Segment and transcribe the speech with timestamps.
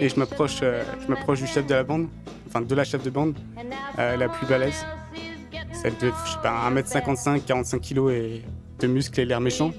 [0.00, 2.08] et je m'approche, euh, je m'approche du chef de la bande,
[2.46, 3.34] enfin de la chef de bande,
[3.98, 4.84] euh, la plus balèze.
[5.72, 8.42] Celle de, je sais pas, 1m55, 45 kg et
[8.78, 9.72] de muscles et l'air méchant.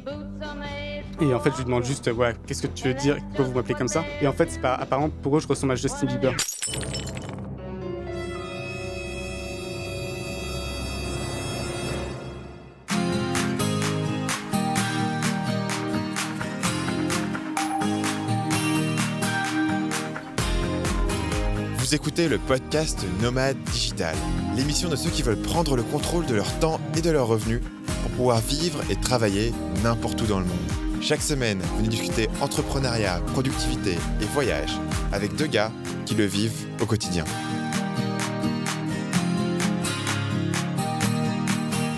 [1.19, 3.53] Et en fait, je lui demande juste, ouais, qu'est-ce que tu veux dire Pourquoi vous
[3.53, 4.03] m'appelez comme ça?
[4.21, 6.33] Et en fait, c'est pas, apparemment, pour eux, je ressemble à Justin Bieber.
[21.87, 24.13] Vous écoutez le podcast Nomade Digital,
[24.57, 27.61] l'émission de ceux qui veulent prendre le contrôle de leur temps et de leurs revenus
[28.01, 29.53] pour pouvoir vivre et travailler
[29.85, 31.01] n'importe où dans le monde.
[31.01, 34.73] Chaque semaine, venez discuter entrepreneuriat, productivité et voyage
[35.13, 35.71] avec deux gars
[36.05, 37.23] qui le vivent au quotidien.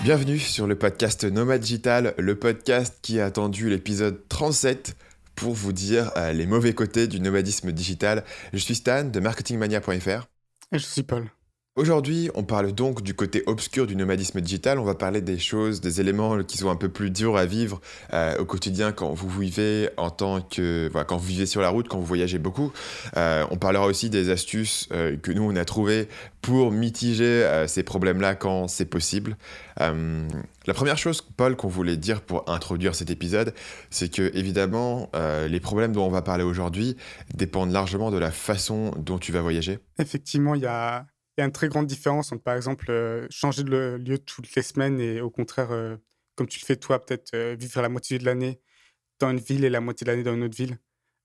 [0.04, 4.94] Bienvenue sur le podcast Nomade Digital, le podcast qui a attendu l'épisode 37
[5.40, 8.24] pour vous dire euh, les mauvais côtés du nomadisme digital.
[8.52, 10.26] Je suis Stan de marketingmania.fr.
[10.72, 11.30] Et je suis Paul.
[11.76, 14.80] Aujourd'hui, on parle donc du côté obscur du nomadisme digital.
[14.80, 17.80] On va parler des choses, des éléments qui sont un peu plus durs à vivre
[18.12, 21.86] euh, au quotidien quand vous vivez en tant que, quand vous vivez sur la route,
[21.86, 22.72] quand vous voyagez beaucoup.
[23.16, 26.08] Euh, on parlera aussi des astuces euh, que nous on a trouvées
[26.42, 29.36] pour mitiger ces problèmes-là quand c'est possible.
[29.78, 33.52] La première chose, Paul, qu'on voulait dire pour introduire cet épisode,
[33.90, 35.10] c'est que évidemment,
[35.48, 36.96] les problèmes dont on va parler aujourd'hui
[37.34, 39.80] dépendent largement de la façon dont tu vas voyager.
[39.98, 41.04] Effectivement, il y a,
[41.40, 44.62] y a une très grande différence entre, par exemple, euh, changer de lieu toutes les
[44.62, 45.96] semaines et au contraire, euh,
[46.36, 48.60] comme tu le fais toi, peut-être euh, vivre la moitié de l'année
[49.18, 50.78] dans une ville et la moitié de l'année dans une autre ville.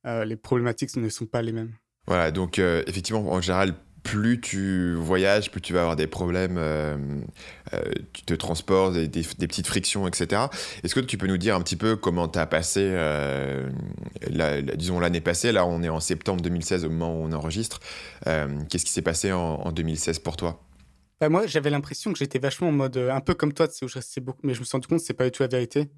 [0.04, 1.74] Les problématiques ne sont pas les mêmes.
[2.06, 3.74] Voilà, donc effectivement, en général,
[4.06, 6.96] plus tu voyages, plus tu vas avoir des problèmes euh,
[7.74, 7.82] euh,
[8.28, 10.44] de des, petites frictions, etc.
[10.84, 13.68] Est-ce que tu peux nous dire un petit peu comment tu as passé, euh,
[14.76, 17.80] disons l'année passée, là on est en septembre 2016 au moment où on enregistre,
[18.28, 20.62] Euh, qu'est-ce qui s'est passé en, en 2016 pour toi?
[21.20, 23.88] Bah, moi, j'avais l'impression que j'étais vachement en mode, euh, un peu comme toi, où
[23.88, 25.50] je restais beaucoup, mais je me suis rendu compte que c'est pas du tout la
[25.50, 25.90] vérité.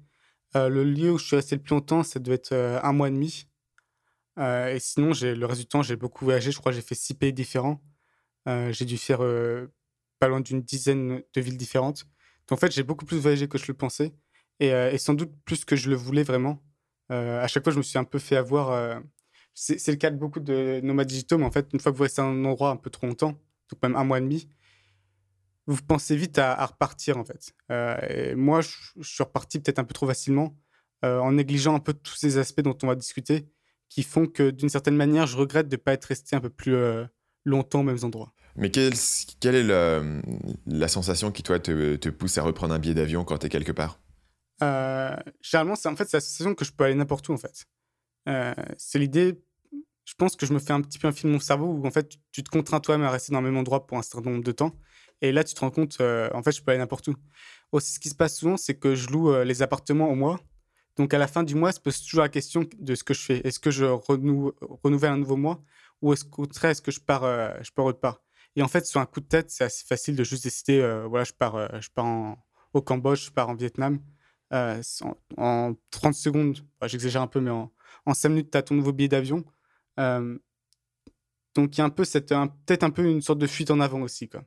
[0.54, 3.10] Le lieu où je suis resté le plus longtemps, ça devait être un mois et
[3.10, 3.46] demi.
[4.38, 6.52] Et sinon, le reste du temps, j'ai beaucoup voyagé.
[6.52, 7.82] Je crois que j'ai fait six pays différents.
[8.48, 9.70] Euh, j'ai dû faire euh,
[10.18, 12.06] pas loin d'une dizaine de villes différentes.
[12.50, 14.14] En fait, j'ai beaucoup plus voyagé que je le pensais.
[14.58, 16.62] Et, euh, sans doute plus que je le voulais vraiment.
[17.10, 19.00] À chaque fois, je me suis un peu fait avoir.
[19.54, 22.02] c'est, le cas de beaucoup de nomades digitaux, mais en fait, une fois que vous
[22.02, 23.32] restez à un endroit un peu trop longtemps,
[23.70, 24.46] donc même un mois et demi,
[25.66, 27.54] vous pensez vite à, repartir en fait.
[28.36, 28.70] Moi, je,
[29.00, 30.54] suis reparti peut-être un peu trop facilement,
[31.02, 33.48] en négligeant un peu tous ces aspects dont on va discuter,
[33.88, 36.50] qui font que d'une certaine manière, je regrette de ne pas être resté un peu
[36.50, 36.76] plus
[37.46, 38.34] longtemps aux mêmes endroits.
[38.58, 38.94] Mais quelle,
[39.40, 43.46] quelle est la sensation qui, toi, te, pousse à reprendre un billet d'avion quand tu
[43.46, 44.00] es quelque part?
[44.62, 47.66] Euh, généralement, c'est en fait la sensation que je peux aller n'importe où en fait.
[48.28, 49.40] Euh, c'est l'idée.
[50.04, 51.86] Je pense que je me fais un petit peu un film dans mon cerveau où
[51.86, 54.30] en fait tu, te contrains toi-même à rester dans le même endroit pour un certain
[54.30, 54.72] nombre de temps.
[55.20, 57.14] Et là, tu te rends compte, euh, en fait, je peux aller n'importe où.
[57.70, 60.40] Aussi, ce qui se passe souvent, c'est que je loue les appartements au mois.
[60.96, 63.20] Donc, à la fin du mois, se pose toujours la question de ce que je
[63.20, 63.40] fais.
[63.46, 64.52] Est-ce que je renou-
[64.82, 65.62] renouvelle un nouveau mois
[66.00, 67.22] ou est-ce qu'au contraire, est-ce que je pars,
[67.62, 68.22] je pars autre part?
[68.58, 71.06] Et en fait, sur un coup de tête, c'est assez facile de juste décider, euh,
[71.06, 72.36] voilà, je pars, euh, je pars
[72.72, 74.00] au Cambodge, je pars en Vietnam.
[74.52, 77.72] Euh, en, en 30 secondes, j'exagère un peu, mais en,
[78.04, 79.44] en 5 minutes, tu as ton nouveau billet d'avion.
[79.96, 83.78] Donc, il y a un peu cette, peut-être un peu une sorte de fuite en
[83.78, 84.42] avant aussi, quoi,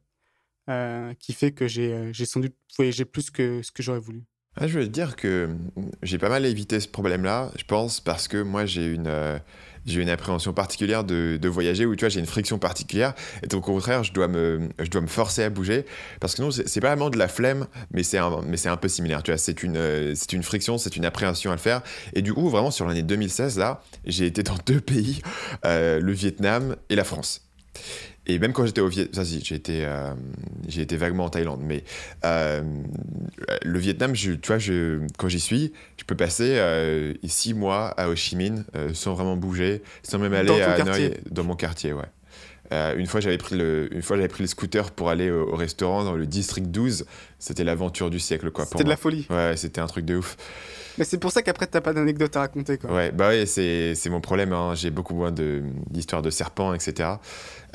[1.15, 4.23] qui fait que j'ai j'ai sans doute voyagé plus que ce que j'aurais voulu.
[4.57, 5.55] Ah, je veux dire que
[6.03, 9.39] j'ai pas mal évité ce problème-là, je pense, parce que moi j'ai une,
[9.85, 13.13] j'ai une appréhension particulière de, voyager où tu vois j'ai une friction particulière.
[13.43, 15.85] Et donc au contraire je dois me, je dois me forcer à bouger.
[16.19, 18.77] Parce que non c'est pas vraiment de la flemme mais c'est un, mais c'est un
[18.77, 19.37] peu similaire tu vois.
[19.37, 21.81] C'est une, euh, c'est une friction c'est une appréhension à le faire.
[22.13, 25.21] Et du coup vraiment sur l'année 2016 là j'ai été dans deux pays
[25.65, 27.41] euh, le Vietnam et la France
[28.31, 30.13] et même quand j'étais au Vietnam, j'ai été, euh,
[30.67, 31.83] j'ai été vaguement en Thaïlande, mais
[32.23, 32.61] euh,
[33.63, 37.87] le Vietnam, je, tu vois, je, quand j'y suis, je peux passer euh, six mois
[37.99, 40.73] à Ho Chi Minh sans vraiment bouger, sans même aller Dans à.
[40.73, 42.05] Hanoï, dans mon quartier, ouais.
[42.71, 45.49] Euh, une fois, j'avais pris le, une fois, j'avais pris le scooter pour aller au,
[45.51, 47.05] au restaurant dans le district 12.
[47.39, 48.65] C'était l'aventure du siècle, quoi.
[48.65, 49.27] C'était de la folie.
[49.29, 50.37] Ouais, c'était un truc de ouf.
[50.97, 52.77] Mais c'est pour ça qu'aprais, tu n'as pas d'anecdote à raconter.
[52.77, 52.91] Quoi.
[52.93, 54.53] Ouais, bah ouais, c'est, mon problème.
[54.53, 54.73] hein.
[54.75, 57.09] J'ai beaucoup moins de, d'histoires de serpents, etc.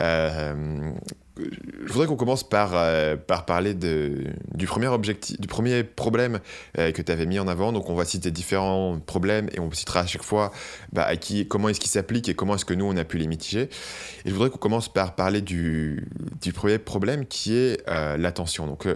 [0.00, 0.93] Euh,
[1.38, 6.40] je voudrais qu'on commence par, euh, par parler du premier objectif, du premier problème
[6.78, 7.72] euh, que tu avais mis en avant.
[7.72, 10.50] Donc, on va citer différents problèmes et on citera à chaque fois
[10.92, 13.18] bah, à qui, comment est-ce qu'ils s'appliquent et comment est-ce que nous, on a pu
[13.18, 13.68] les mitiger.
[14.24, 16.08] Et je voudrais qu'on commence par parler du,
[16.54, 18.66] premier problème qui est euh, l'attention.
[18.66, 18.88] Donc,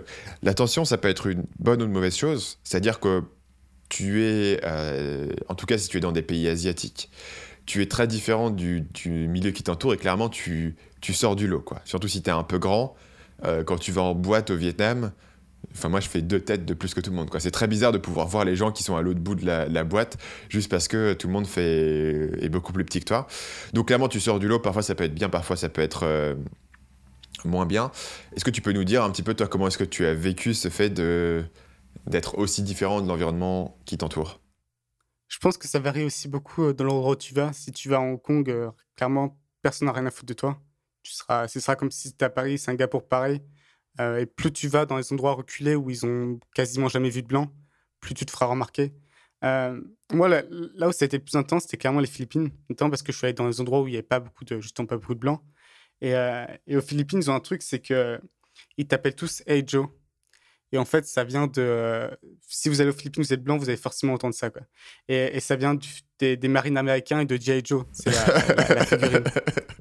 [0.42, 2.58] l'attention, ça peut être une bonne ou une mauvaise chose.
[2.64, 3.22] C'est-à-dire que
[3.88, 4.60] tu es,
[5.48, 7.10] en tout cas si tu es dans des pays asiatiques,
[7.70, 11.60] tu es très différent du, milieu qui t'entoure et clairement, tu, tu sors du lot,
[11.60, 11.80] quoi.
[11.84, 12.94] Surtout si tu es un peu grand.
[13.44, 15.12] Euh, quand tu vas en boîte au Vietnam,
[15.72, 17.30] Enfin, moi, je fais deux têtes de plus que tout le monde.
[17.38, 19.84] C'est très bizarre de pouvoir voir les gens qui sont à l'autre bout de la,
[19.84, 20.16] boîte
[20.48, 23.26] juste parce que tout le monde fait, est beaucoup plus petit que toi.
[23.72, 24.58] Donc, clairement, tu sors du lot.
[24.58, 26.34] Parfois, ça peut être bien, parfois, ça peut être euh,
[27.44, 27.92] moins bien.
[28.34, 30.14] Est-ce que tu peux nous dire un petit peu, toi, comment est-ce que tu as
[30.14, 34.40] vécu ce fait d'être aussi différent de l'environnement qui t'entoure?
[35.28, 37.52] Je pense que ça varie aussi beaucoup euh, dans l'endroit où tu vas.
[37.52, 38.52] Si tu vas à Hong Kong,
[38.96, 40.58] clairement, personne n'a rien à foutre de toi.
[41.02, 43.42] Tu seras, ce sera comme si tu à Paris, Singapour, pareil.
[44.00, 47.22] Euh, et plus tu vas dans les endroits reculés où ils ont quasiment jamais vu
[47.22, 47.52] de blanc,
[48.00, 48.92] plus tu te feras remarquer.
[49.44, 49.80] Euh,
[50.12, 50.42] moi, là,
[50.88, 53.26] où ça a été plus intense, c'était clairement les Philippines, notamment parce que je suis
[53.26, 55.20] allé dans des endroits où il n'y avait pas beaucoup de, justement pas beaucoup de
[55.20, 55.42] blancs.
[56.00, 58.20] Et, euh, et, aux Philippines, ils ont un truc, c'est que
[58.76, 59.88] ils t'appellent tous Hey Joe.
[60.72, 62.08] Et en fait, ça vient de.
[62.46, 64.50] si vous allez aux Philippines, vous êtes blanc, vous allez forcément entendre ça.
[64.50, 64.62] Quoi.
[65.08, 65.76] Et, ça vient
[66.18, 67.62] des, marines américains et de G.I.
[67.64, 67.84] Joe.
[67.92, 69.24] C'est la, figurine.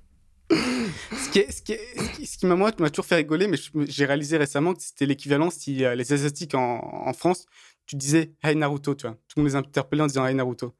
[1.34, 5.50] ce qui, ce qui m'a toujours fait rigoler, mais j'ai réalisé récemment que c'était l'équivalent
[5.50, 7.46] si euh, les Asiatiques en, en, France,
[7.86, 9.16] tu disais Hey Naruto, tu vois.
[9.28, 10.76] Tout le monde les interpellait en disant Hey Naruto.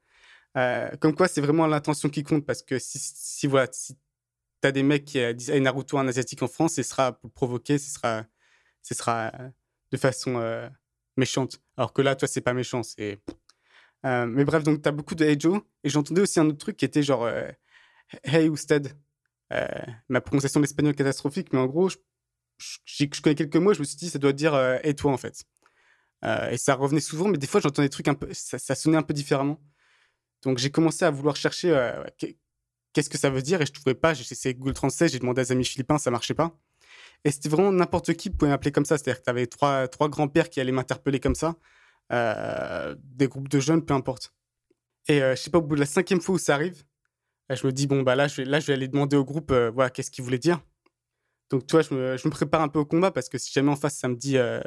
[0.56, 4.68] Euh, comme quoi, c'est vraiment l'intention qui compte parce que si, si voilà, si tu
[4.68, 7.30] as des mecs qui euh, disent Hey Naruto, un Asiatique en France, ce sera pour
[7.30, 8.24] provoquer, ce sera,
[8.82, 9.32] ce sera
[9.92, 10.70] de façon
[11.16, 11.60] méchante.
[11.76, 12.82] Alors que là, toi, c'est pas méchant,
[14.04, 15.60] mais bref, donc tu as beaucoup de Hey Joe.
[15.84, 17.28] Et j'entendais aussi un autre truc qui était genre
[18.24, 18.92] Hey Ousted.
[19.52, 19.66] Euh,
[20.08, 23.96] ma prononciation de l'espagnol catastrophique, mais en gros, je, connais quelques mots, je me suis
[23.96, 25.44] dit, ça doit dire euh, et toi, en fait.
[26.24, 28.96] Euh, et ça revenait souvent, mais des fois, j'entendais des trucs un peu, ça, sonnait
[28.96, 29.60] un peu différemment.
[30.42, 31.92] Donc, j'ai commencé à vouloir chercher
[32.92, 34.14] qu'est-ce que ça veut dire, et je trouvais pas.
[34.14, 36.56] J'ai essayé Google Translate, j'ai demandé à des amis philippins, ça marchait pas.
[37.24, 38.96] Et c'était vraiment n'importe qui pouvait m'appeler comme ça.
[38.96, 41.56] C'est-à-dire que tu avais trois, trois grands-pères qui allaient m'interpeller comme ça,
[42.10, 44.32] des groupes de jeunes, peu importe.
[45.08, 46.84] Et je sais pas, au bout de la cinquième fois où ça arrive,
[47.54, 49.50] je me dis, bon, bah là, je vais, là, je vais aller demander au groupe,
[49.50, 50.60] euh, voilà, qu'est-ce qu'il voulait dire.
[51.50, 53.52] Donc, tu vois, je me, je me, prépare un peu au combat parce que si
[53.52, 54.60] jamais en face, ça me dit, euh,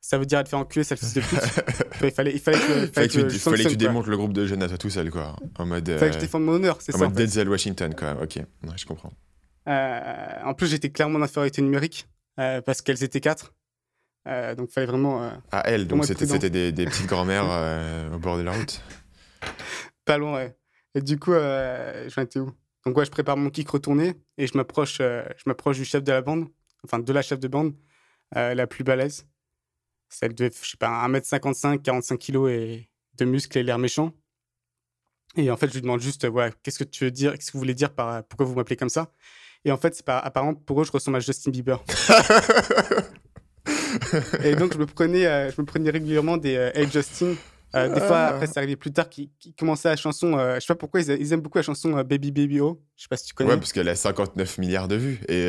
[0.00, 1.40] ça veut dire te faire enculer, ça fils de pute.
[2.02, 4.46] il fallait, il fallait que, fallait que, tu, fallait que tu démontes le groupe de
[4.46, 5.36] jeunes à toi tout seul, quoi.
[5.58, 5.88] En mode.
[5.88, 6.98] Il fallait que je euh, défende mon honneur, c'est ça.
[6.98, 8.16] En mode Denzel Washington, quoi.
[8.22, 8.38] Ok,
[8.76, 9.12] je comprends.
[9.66, 13.54] en plus, j'étais clairement en infériorité numérique parce qu'elles étaient quatre.
[14.26, 15.32] donc, il fallait vraiment.
[15.50, 18.82] ah, elles, donc c'était des, des petites grand-mères au bord de la route.
[20.04, 20.57] Pas loin, ouais.
[20.98, 22.50] Et du coup, euh, j'en étais où?
[22.84, 26.02] Donc, ouais, je prépare mon kick retourné et je m'approche euh, je m'approche du chef
[26.02, 26.48] de la bande,
[26.84, 27.72] enfin de la chef de bande,
[28.36, 29.24] euh, la plus balèze.
[30.08, 34.12] Celle de, je sais pas, 1m55, 45 kg et de muscles et l'air méchant.
[35.36, 37.54] Et en fait, je lui demande juste, voilà, qu'est-ce que tu veux dire, qu'est-ce que
[37.56, 39.12] vous voulez dire par, pourquoi vous m'appelez comme ça?
[39.64, 41.84] Et en fait, c'est pas, apparemment, pour eux, je ressemble à Justin Bieber.
[44.42, 47.36] et donc, je me prenais, je me prenais régulièrement des Hey Justin
[47.74, 50.38] euh, des fois, après, c'est arrivé plus tard qu'ils commençaient la chanson.
[50.38, 52.80] Euh, je sais pas pourquoi ils, aiment beaucoup la chanson euh, Baby Baby Oh.
[52.96, 53.50] Je sais pas si tu connais.
[53.50, 55.20] Ouais, parce qu'elle a 59 milliards de vues.
[55.28, 55.44] Et,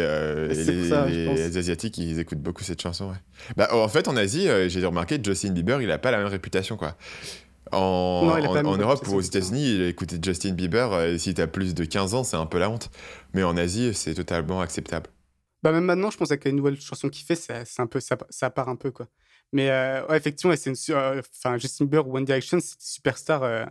[0.49, 3.09] les, Asiatiques, ils écoutent beaucoup cette chanson.
[3.09, 3.17] Ouais.
[3.55, 6.77] Bah, en fait, en Asie, j'ai remarqué Justin Bieber, il a pas la même réputation.
[6.77, 6.95] quoi.
[7.71, 12.15] En, en, Europe ou aux États-Unis, écouter Justin Bieber, si tu as plus de 15
[12.15, 12.89] ans, c'est un peu la honte.
[13.33, 15.09] Mais en Asie, c'est totalement acceptable.
[15.63, 18.17] Bah, même maintenant, je pense qu'avec les nouvelles chansons qu'il fait, c'est un peu, ça,
[18.29, 18.91] ça part un peu.
[18.91, 19.07] quoi.
[19.51, 23.43] Mais euh, effectivement, c'est euh, enfin, Justin Bieber ou One Direction, c'est superstar.
[23.43, 23.65] Euh,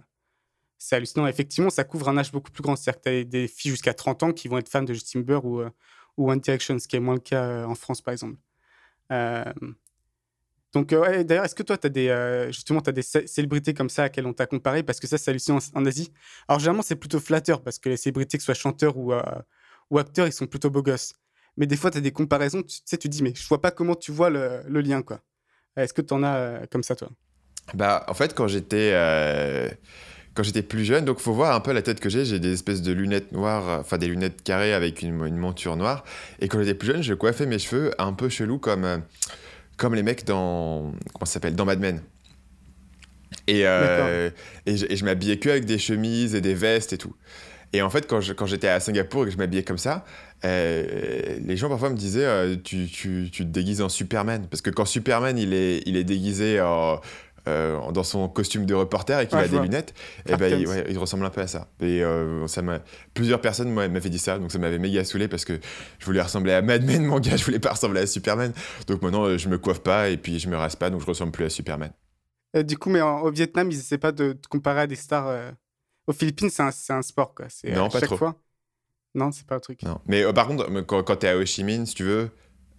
[0.78, 1.26] c'est hallucinant.
[1.26, 2.76] Effectivement, ça couvre un âge beaucoup plus grand.
[2.76, 5.20] C'est-à-dire que tu as des filles jusqu'à 30 ans qui vont être fans de Justin
[5.20, 5.62] Bieber ou,
[6.16, 8.38] One Direction, ce qui est moins le cas en France, par exemple.
[10.72, 14.08] donc, d'ailleurs, est-ce que toi, tu as des, justement, as des célébrités comme ça à
[14.08, 14.82] quelles on t'a comparé?
[14.82, 16.12] Parce que ça, c'est hallucinant en, Asie.
[16.48, 19.12] Alors, généralement, c'est plutôt flatteur parce que les célébrités, que ce soit chanteurs ou,
[19.90, 21.14] ou acteurs, ils sont plutôt beaux gosses.
[21.56, 23.70] Mais des fois, tu as des comparaisons, tu sais, tu dis, mais je vois pas
[23.70, 25.22] comment tu vois le lien, quoi.
[25.78, 27.08] Est-ce que tu en as euh, comme ça, toi?
[27.74, 28.90] Bah, en fait, quand j'étais.
[28.92, 29.68] Euh,
[30.34, 32.24] quand j'étais plus jeune, donc faut voir un peu la tête que j'ai.
[32.24, 36.04] J'ai des espèces de lunettes noires, enfin des lunettes carrées avec une, monture noire.
[36.40, 38.98] Et quand j'étais plus jeune, je coiffais mes cheveux un peu chelou comme, euh,
[39.76, 40.92] comme les mecs dans.
[41.12, 41.56] Comment s'appelle?
[41.56, 42.00] Dans Mad Men.
[43.46, 47.14] Et, et je, je m'habillais que avec des chemises et des vestes et tout.
[47.72, 50.04] Et en fait, quand, quand j'étais à Singapour et que je m'habillais comme ça,
[50.44, 54.46] euh, les gens parfois me disaient euh, tu, tu, tu, te déguises en Superman.
[54.50, 57.00] Parce que quand Superman il est, il est déguisé en,
[57.46, 59.94] euh, dans son costume de reporter et qu'il a des lunettes,
[60.26, 61.68] et eh ben, il, il, ressemble un peu à ça.
[61.80, 62.02] Et
[62.46, 62.62] ça
[63.12, 65.58] plusieurs personnes m'avaient dit ça, donc ça m'avait méga saoulé parce que
[65.98, 68.52] je voulais ressembler à Mad Men, mon gars, je voulais pas ressembler à Superman.
[68.86, 71.32] Donc maintenant, je me coiffe pas et puis je me rase pas, donc je ressemble
[71.32, 71.90] plus à Superman.
[72.54, 75.52] du coup, mais au Vietnam, ils essaient pas de te comparer à des stars
[76.08, 77.46] aux Philippines, c'est un, un, sport, quoi.
[77.50, 78.16] C'est non, pas chaque trop.
[78.16, 78.34] fois.
[79.14, 79.82] Non, c'est pas un truc.
[79.82, 80.00] Non.
[80.06, 82.30] Mais euh, par contre, quand, quand tu es à Ho Chi Minh, si tu veux,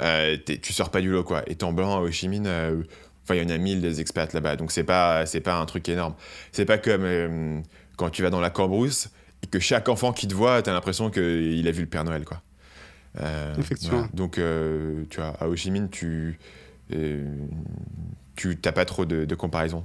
[0.02, 1.44] euh, tu sors pas du lot, quoi.
[1.48, 2.82] Étant blanc à Ho Chi Minh, euh,
[3.24, 5.66] enfin, il y en a mille des expats là-bas, donc c'est pas, c'est pas un
[5.66, 6.16] truc énorme.
[6.52, 7.64] C'est pas comme
[7.98, 9.10] quand tu vas dans la Cambrousse
[9.44, 12.04] et que chaque enfant qui te voit, tu as l'impression qu'il a vu le Père
[12.04, 12.42] Noël, quoi.
[13.60, 14.08] Effectivement.
[14.14, 14.40] Donc,
[15.10, 16.40] tu vois, à Ho Chi Minh, tu
[18.40, 19.84] tu n'as pas trop de, comparaison.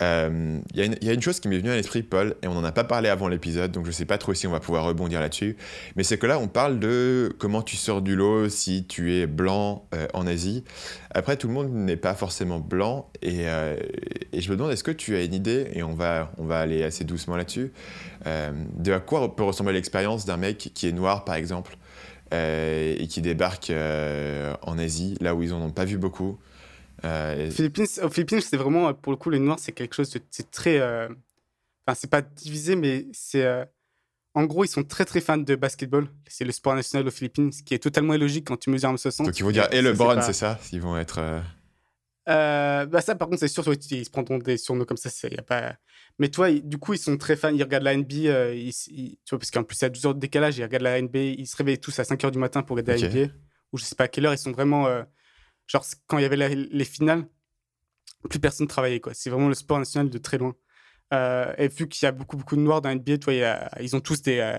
[0.00, 2.64] Il euh, y, a une chose qui m'est venue à l'esprit, Paul, et on n'en
[2.64, 4.84] a pas parlé avant l'épisode, donc je ne sais pas trop si on va pouvoir
[4.84, 5.56] rebondir là-dessus,
[5.96, 9.26] mais c'est que là, on parle de comment tu sors du lot si tu es
[9.26, 10.64] blanc euh, en Asie.
[11.12, 13.76] Après, tout le monde n'est pas forcément blanc, euh,
[14.32, 16.60] et, je me demande, est-ce que tu as une idée, et on va, on va
[16.60, 17.72] aller assez doucement là-dessus,
[18.26, 21.78] de à quoi peut ressembler l'expérience d'un mec qui est noir, par exemple,
[22.32, 23.72] et qui débarque
[24.62, 26.38] en Asie, là où ils n'en ont pas vu beaucoup.
[27.04, 30.20] Euh, Philippines, aux Philippines, c'est vraiment, pour le coup, les Noirs, c'est quelque chose de
[30.30, 30.78] c'est très.
[30.78, 31.08] Euh,
[31.86, 33.44] enfin, c'est pas divisé, mais c'est.
[33.44, 33.64] Euh,
[34.34, 36.08] en gros, ils sont très très fans de basketball.
[36.28, 39.24] C'est le sport national aux Philippines, ce qui est totalement illogique quand tu mesures 1m60.
[39.24, 40.58] Donc ils vont dire et le LeBron, c'est ça?
[40.72, 41.20] Ils vont être.
[42.26, 45.10] bah ça, par contre, c'est sûr, ils se prendront des surnoms comme ça.
[45.28, 45.74] Y a pas...
[46.20, 47.54] Mais toi, du coup, ils sont très fans.
[47.54, 50.14] Ils regardent la NBA, ils, tu vois, parce qu'en plus, il y a 12 heures
[50.14, 50.58] de décalage.
[50.58, 51.18] Ils regardent la NBA.
[51.18, 53.32] Ils se réveillent tous à 5 heures du matin pour regarder la NBA.
[53.72, 54.34] Ou je sais pas à quelle heure.
[54.34, 54.86] Ils sont vraiment
[55.68, 57.28] Genre, quand il y avait les finales,
[58.28, 59.00] plus personne ne travaillait.
[59.00, 59.14] Quoi.
[59.14, 60.54] C'est vraiment le sport national de très loin.
[61.14, 63.32] Euh, et vu qu'il y a beaucoup, beaucoup de noirs dans NBA, toi,
[63.80, 64.38] ils ont tous des.
[64.38, 64.58] Euh,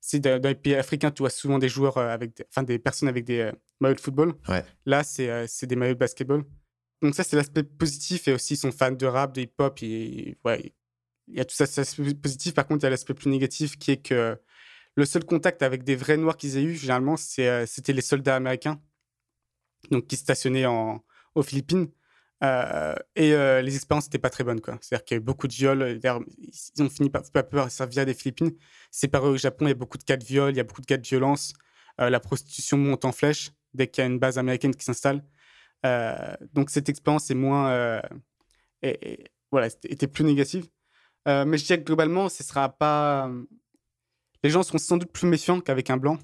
[0.00, 2.42] c'est dans les pays africains, tu vois souvent des joueurs euh, avec.
[2.48, 3.50] enfin, des personnes avec des
[3.80, 4.34] maillots de football.
[4.84, 6.44] Là, c'est des maillots de basketball.
[7.02, 8.28] Donc, ça, c'est l'aspect positif.
[8.28, 9.78] Et aussi, ils sont fans de rap, de hip-hop.
[9.82, 10.72] Et, ouais,
[11.28, 12.54] il y a tout ça, c'est l'aspect positif.
[12.54, 14.38] Par contre, il y a l'aspect plus négatif qui est que
[14.94, 18.80] le seul contact avec des vrais noirs qu'ils aient eu, généralement, c'était les soldats américains
[19.90, 21.88] donc qui stationnaient en, aux Philippines.
[22.44, 24.60] Euh, et euh, les expériences n'étaient pas très bonnes.
[24.80, 26.00] C'est-à-dire qu'il y a eu beaucoup de viols.
[26.02, 28.52] Ils ont fini par, par servir des Philippines.
[28.90, 30.64] C'est pareil au Japon, il y a beaucoup de cas de viols, il y a
[30.64, 31.54] beaucoup de cas de violence.
[32.00, 35.22] Euh, la prostitution monte en flèche dès qu'il y a une base américaine qui s'installe.
[36.52, 38.00] donc cette expérience est moins.
[38.82, 40.66] Et, voilà, était plus négative.
[41.26, 43.30] mais je dirais que globalement, ce sera pas.
[44.42, 46.18] Les gens seront sans doute plus méfiants qu'avec un blanc,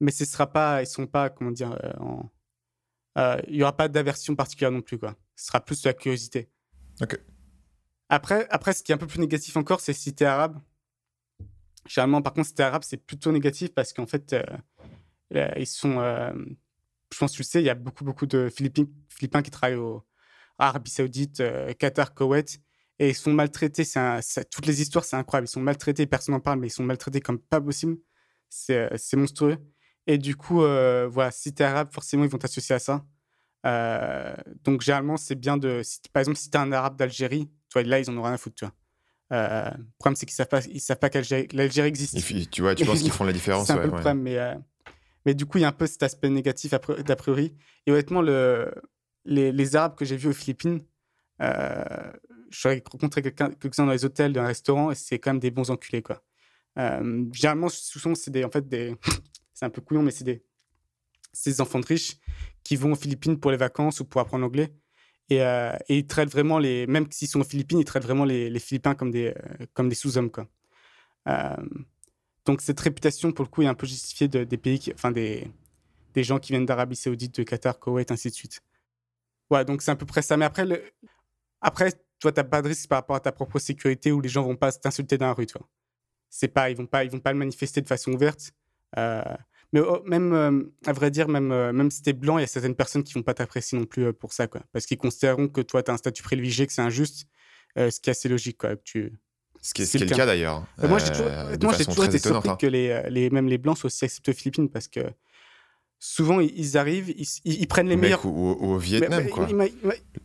[0.00, 2.30] mais ce sera pas, ils sont pas, comment dire, en,
[3.16, 4.98] il n'y aura pas d'aversion particulière non plus.
[4.98, 5.16] Quoi.
[5.34, 6.50] Ce sera plus de la curiosité.
[7.00, 7.18] Ok.
[8.08, 10.60] Après, après, ce qui est un peu plus négatif encore, c'est si tu es arabe.
[11.88, 14.32] Généralement, par contre, si tu es arabe, c'est plutôt négatif parce qu'en fait,
[15.34, 15.98] euh, ils sont.
[16.00, 16.32] Euh,
[17.12, 19.50] je pense que tu le sais, il y a beaucoup, beaucoup de Philippines, Philippins qui
[19.50, 20.04] travaillent au
[20.58, 21.42] Arabie Saoudite,
[21.78, 22.60] Qatar, Koweït,
[22.98, 23.84] et ils sont maltraités.
[24.50, 25.46] toutes les histoires, c'est incroyable.
[25.48, 27.96] Ils sont maltraités, personne n'en parle, mais ils sont maltraités comme pas possible.
[28.48, 29.58] C'est monstrueux.
[30.06, 33.04] Et du coup, euh, voilà, si tu es arabe, forcément, ils vont t'associer à ça.
[33.66, 35.82] Euh, donc, généralement, c'est bien de.
[36.12, 38.38] par exemple, si tu es un arabe d'Algérie, toi, là, ils en ont rien à
[38.38, 38.74] foutre, tu vois.
[39.32, 42.16] Euh, le problème, c'est qu'ils ne savent pas, ils savent pas qu'Algérie existe.
[42.50, 43.66] tu vois, tu penses qu'ils font la différence.
[43.66, 44.38] c'est un peu le problème, mais,
[45.24, 47.56] mais du coup, il y a un peu cet aspect négatif d'a priori.
[47.86, 48.72] Et honnêtement, le,
[49.24, 50.84] les, les Arabes que j'ai vus aux Philippines,
[51.40, 52.12] je
[52.52, 55.72] suis rencontré quelques-uns dans les hôtels, dans les restaurants, et c'est quand même des bons
[55.72, 56.22] enculés, quoi.
[57.32, 58.94] généralement, souvent, c'est des, en fait des,
[59.56, 60.44] c'est un peu couillon, mais c'est des,
[61.32, 62.18] ces enfants de riches
[62.62, 64.74] qui vont aux Philippines pour les vacances ou pour apprendre l'anglais.
[65.30, 68.50] Et, euh, ils traitent vraiment les, même s'ils sont aux Philippines, ils traitent vraiment les,
[68.50, 69.34] les Philippins comme des,
[69.80, 70.30] euh, sous-hommes.
[71.26, 71.56] Euh,
[72.44, 75.10] donc cette réputation, pour le coup, est un peu justifiée de, des pays, qui, enfin
[75.10, 75.50] des,
[76.16, 78.60] gens qui viennent d'Arabie Saoudite, de Qatar, Koweït, ainsi de suite.
[79.50, 80.36] Ouais, donc c'est à peu près ça.
[80.36, 80.82] Mais après, le...
[81.62, 84.56] après, toi, pas de risque par rapport à ta propre sécurité où les gens vont
[84.56, 85.66] pas t'insulter dans la rue, toi.
[86.28, 88.52] C'est pas, ils vont vont pas le manifester de façon ouverte.
[88.98, 89.22] Euh,
[89.72, 92.44] mais oh, même, euh, à vrai dire, même, euh, même si t'es blanc, il y
[92.44, 94.62] a certaines personnes qui vont pas t'apprécier non plus pour ça, quoi.
[94.72, 97.26] Parce qu'ils considéreront que toi, tu as un statut privilégié, que c'est injuste,
[97.76, 98.76] ce qui est assez logique, quoi.
[98.76, 99.12] Que tu...
[99.62, 100.64] Ce qui est, le cas, d'ailleurs.
[100.78, 101.10] moi, j'ai
[101.86, 102.56] toujours, été surpris hein.
[102.56, 105.00] que les, les, même les blancs soient aussi acceptés aux Philippines parce que
[105.98, 107.12] souvent ils arrivent,
[107.44, 108.24] ils, prennent les meilleurs.
[108.26, 109.48] Ou, au Vietnam, quoi.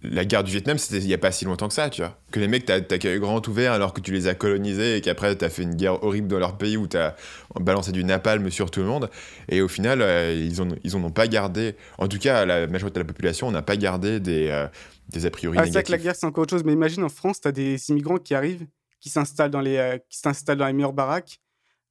[0.03, 2.17] La guerre du Vietnam, c'était il n'y a pas si longtemps que ça, tu vois.
[2.31, 5.49] Que les mecs t'accueillent grand ouvert alors que tu les as colonisés et qu'après t'as
[5.49, 7.15] fait une guerre horrible dans leur pays où t'as
[7.59, 9.09] balancé du napalm sur tout le monde.
[9.49, 11.75] Et au final, euh, ils, ont, ils en ont pas gardé.
[11.97, 14.67] En tout cas, la majorité de la population, on n'a pas gardé des, euh,
[15.09, 16.63] des a priori ah, C'est vrai que la guerre, c'est encore autre chose.
[16.65, 18.65] Mais imagine en France, tu as des immigrants qui arrivent,
[18.99, 21.39] qui s'installent dans, les, euh, qui s'installent dans les meilleures baraques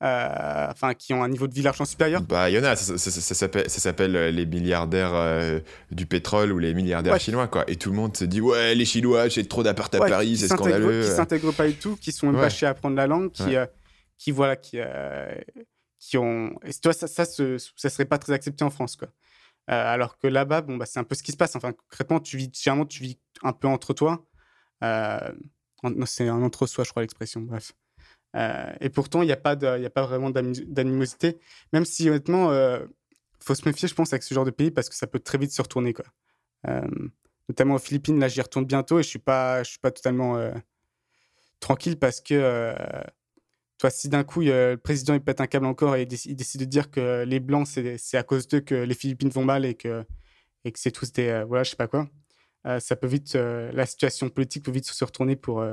[0.02, 2.74] euh, enfin qui ont un niveau de vie largement supérieur Bah, il y en a,
[2.74, 7.64] ça, s'appelle euh, les milliardaires euh, du pétrole ou les milliardaires chinois, quoi.
[7.68, 10.48] Et tout le monde se dit, ouais, les Chinois, j'ai trop d'appart à Paris, c'est
[10.48, 11.02] scandaleux.
[11.02, 13.56] Qui s'intègrent pas du tout, qui sont même pas à apprendre la langue, qui,
[14.16, 14.78] qui voilà, qui,
[15.98, 16.58] qui ont.
[16.64, 19.08] Et toi, ça, ça, ça, serait pas très accepté en France, quoi.
[19.66, 21.56] alors que là-bas, bon, bah, c'est un peu ce qui se passe.
[21.56, 24.24] Enfin, concrètement, tu vis, généralement, tu vis un peu entre toi.
[24.80, 27.42] c'est un entre-soi, je crois, l'expression.
[27.42, 27.74] Bref.
[28.36, 31.38] Euh, et pourtant, il n'y a, pas a pas vraiment d'animosité,
[31.72, 32.84] même si honnêtement, euh,
[33.40, 35.38] faut se méfier, je pense, avec ce genre de pays parce que ça peut très
[35.38, 35.92] vite se retourner.
[35.92, 36.04] Quoi.
[36.68, 36.86] Euh,
[37.48, 40.38] notamment aux Philippines, là, j'y retourne bientôt et je ne suis, pas, suis pas totalement
[41.58, 42.74] tranquille parce que
[43.78, 46.64] toi, si d'un coup, le président il pète un câble encore et il décide, de
[46.64, 50.04] dire que les Blancs, c'est à cause d'eux que les Philippines vont mal et que,
[50.64, 51.44] et que c'est tous des.
[51.48, 52.08] voilà, je sais pas quoi.
[52.78, 53.34] ça peut vite.
[53.34, 55.64] la situation politique peut vite se retourner pour.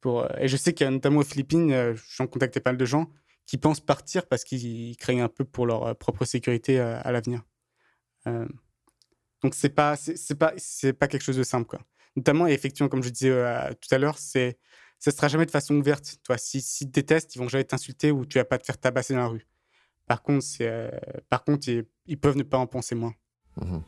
[0.00, 2.84] Pour et je sais qu'il y a notamment aux Philippines, j'en contactais pas mal de
[2.84, 3.10] gens
[3.46, 7.42] qui pensent partir parce qu'ils craignent un peu pour leur propre sécurité à l'avenir.
[8.26, 9.96] donc c'est pas
[10.38, 10.54] pas
[10.98, 11.80] pas quelque chose de simple quoi.
[12.16, 14.58] Notamment et effectivement comme je disais tout à l'heure, c'est
[14.98, 16.18] ça sera jamais de façon ouverte.
[16.24, 18.66] Toi, si, si ils te détestent, ils vont jamais t'insulter ou tu vas pas te
[18.66, 19.46] faire tabasser dans la rue.
[20.06, 20.46] Par contre,
[21.28, 21.68] par contre
[22.06, 23.14] ils, peuvent ne pas en penser moins.
[23.56, 23.78] Mmh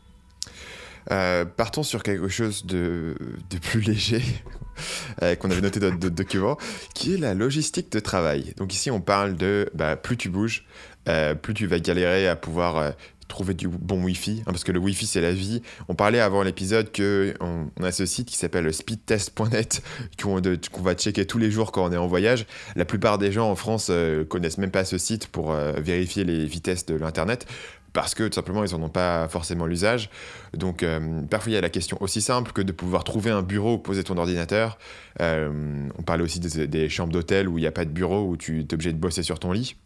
[1.11, 3.15] euh, partons sur quelque chose de,
[3.61, 4.23] plus léger
[5.23, 6.57] euh, qu'on avait noté dans notre document,
[6.95, 8.55] qui est la logistique de travail.
[8.57, 10.65] Donc ici, on parle de bah, plus tu bouges,
[11.09, 12.95] euh, plus tu vas galérer à pouvoir
[13.29, 15.63] trouver du bon Wi-Fi, hein, parce que le Wi-Fi c'est la vie.
[15.89, 19.83] On parlait avant l'épisode que on, a ce site qui s'appelle speedtest.net
[20.23, 22.47] qu'on va checker tous les jours quand on est en voyage.
[22.77, 23.91] La plupart des gens en France
[24.29, 27.47] connaissent même pas ce site pour vérifier les vitesses de l'internet
[27.93, 30.11] parce que tout simplement ils n'en ont pas forcément l'usage.
[30.55, 33.43] Donc euh, parfois il y a la question aussi simple que de pouvoir trouver un
[33.43, 34.79] bureau où poser ton ordinateur.
[35.21, 38.37] Euh, on parlait aussi des, chambres d'hôtel où il n'y a pas de bureau, où
[38.37, 39.77] tu es obligé de bosser sur ton lit.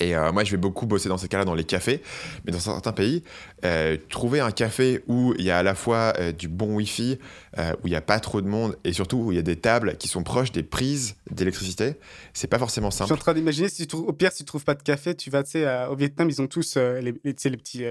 [0.00, 2.02] Et euh, moi, je vais beaucoup bosser dans ces cas-là dans les cafés,
[2.44, 3.22] mais dans certains pays,
[3.64, 7.18] euh, trouver un café où il y a à la fois euh, du bon Wi-Fi,
[7.56, 9.56] où il n'y a pas trop de monde, et surtout où il y a des
[9.56, 11.94] tables qui sont proches des prises d'électricité,
[12.32, 13.08] c'est pas forcément simple.
[13.08, 15.30] Je suis en train d'imaginer, si au pire, si tu trouves pas de café, tu
[15.30, 17.84] vas, tu sais, au Vietnam, ils ont tous les, les, les, petits,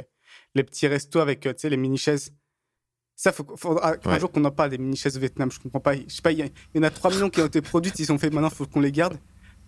[0.56, 2.32] les petits restos avec, tu sais, les mini-chaises.
[3.16, 5.96] Ça, faut, faudra un jour qu'on en parle des mini-chaises au Vietnam, je comprends pas.
[5.96, 8.18] Je sais pas, il y, en a 3 millions qui ont été produites, ils ont
[8.20, 9.18] fait, maintenant, il faut qu'on les garde.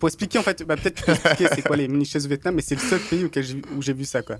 [0.00, 2.74] Pour expliquer, en fait, bah, peut-être expliquer c'est quoi les mini-chaises au Vietnam, mais c'est
[2.74, 4.38] le seul pays où j'ai vu ça, quoi.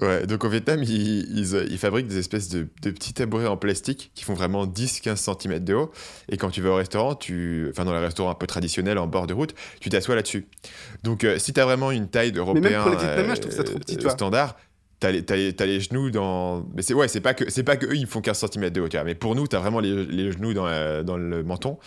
[0.00, 4.10] Ouais, donc au Vietnam, ils, ils, fabriquent des espèces de, de, petits tabourets en plastique
[4.14, 5.92] qui font vraiment 10-15 cm de haut.
[6.30, 9.06] Et quand tu vas au restaurant, tu, enfin dans les restaurants un peu traditionnels en
[9.06, 10.46] bord de route, tu t'assois là-dessus.
[11.02, 13.34] Donc euh, si tu as vraiment une taille d'européen euh,
[14.08, 14.56] standard,
[15.02, 16.64] t'as les, les, genoux dans.
[16.74, 18.80] Mais c'est ouais, c'est pas que c'est pas que eux ils font 15 cm de
[18.80, 21.78] hauteur, mais pour nous t'as vraiment les, les, genoux dans, dans, le menton.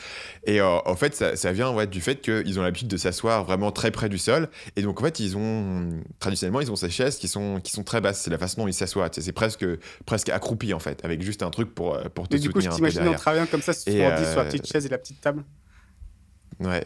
[0.45, 3.45] Et euh, en fait ça, ça vient ouais, du fait qu'ils ont l'habitude de s'asseoir
[3.45, 4.49] vraiment très près du sol.
[4.75, 7.83] Et donc en fait ils ont traditionnellement ils ont ces chaises qui sont qui sont
[7.83, 8.21] très basses.
[8.21, 9.09] C'est la façon dont ils s'assoient.
[9.11, 9.65] C'est presque
[10.05, 12.41] presque accroupi en fait, avec juste un truc pour pour te et soutenir.
[12.41, 14.31] Du coup je t'imagine en travaillant comme ça sur, euh...
[14.31, 15.43] sur la petite chaise et la petite table.
[16.59, 16.85] Ouais.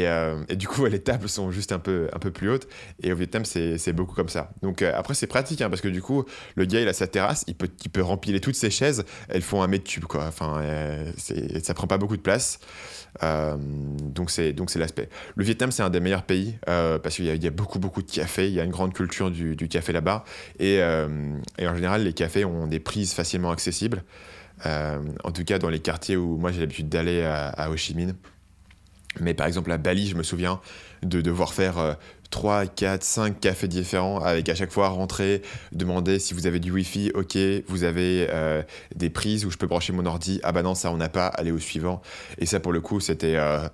[0.00, 2.68] Euh, et, du coup, les tables sont juste un peu, un peu plus hautes.
[3.02, 4.50] Et au Vietnam, c'est beaucoup comme ça.
[4.62, 6.24] Donc euh, après, c'est pratique, hein, parce que du coup,
[6.54, 9.04] le gars, il a sa terrasse, il peut, il peut remplir toutes ses chaises.
[9.28, 10.26] Elles font un mètre cube, quoi.
[10.26, 11.12] Enfin, euh,
[11.62, 12.58] ça prend pas beaucoup de place.
[13.20, 15.08] donc c'est l'aspect.
[15.36, 18.10] Le Vietnam, c'est un des meilleurs pays, parce qu'il y, y, a beaucoup, beaucoup de
[18.10, 18.48] cafés.
[18.48, 20.24] Il y a une grande culture du, du café là-bas.
[20.58, 24.02] Et, et, en général, les cafés ont des prises facilement accessibles.
[24.64, 27.94] en tout cas, dans les quartiers où moi j'ai l'habitude d'aller à, à Ho Chi
[27.94, 28.14] Minh.
[29.20, 30.60] Mais par exemple, à Bali, je me souviens
[31.02, 31.96] de devoir faire
[32.32, 36.72] 3, 4, 5 cafés différents avec à chaque fois rentrer, demander si vous avez du
[36.72, 38.62] Wi-Fi, ok, vous avez euh,
[38.96, 41.26] des prises où je peux brancher mon ordi, ah bah non, ça on n'a pas,
[41.26, 42.00] allez au suivant.
[42.38, 43.36] Et ça pour le coup, c'était.
[43.36, 43.68] Euh,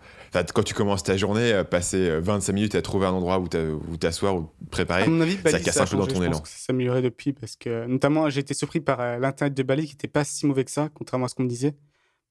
[0.52, 4.36] quand tu commences ta journée, euh, passer 25 minutes à trouver un endroit où t'asseoir
[4.36, 5.06] ou préparer,
[5.46, 6.44] ça casse un peu dans ton élan.
[6.44, 9.94] ça s'est amélioré depuis parce que, notamment, j'ai été surpris par l'internet de Bali qui
[9.94, 11.76] n'était pas si mauvais que ça, contrairement à ce qu'on me disait.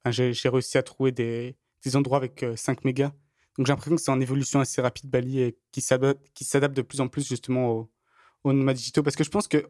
[0.10, 3.12] j'ai réussi à trouver des des endroits avec 5 euh, mégas.
[3.58, 7.02] Donc j'ai l'impression que c'est en évolution assez rapide Bali et qui s'adapte de plus
[7.02, 7.92] en plus justement aux,
[8.44, 9.04] aux nomades digitaux.
[9.04, 9.68] Parce que je pense que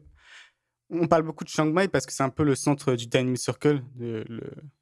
[0.90, 3.38] on parle beaucoup de Chiang Mai parce que c'est un peu le centre du Dynamic
[3.38, 4.24] Circle, le,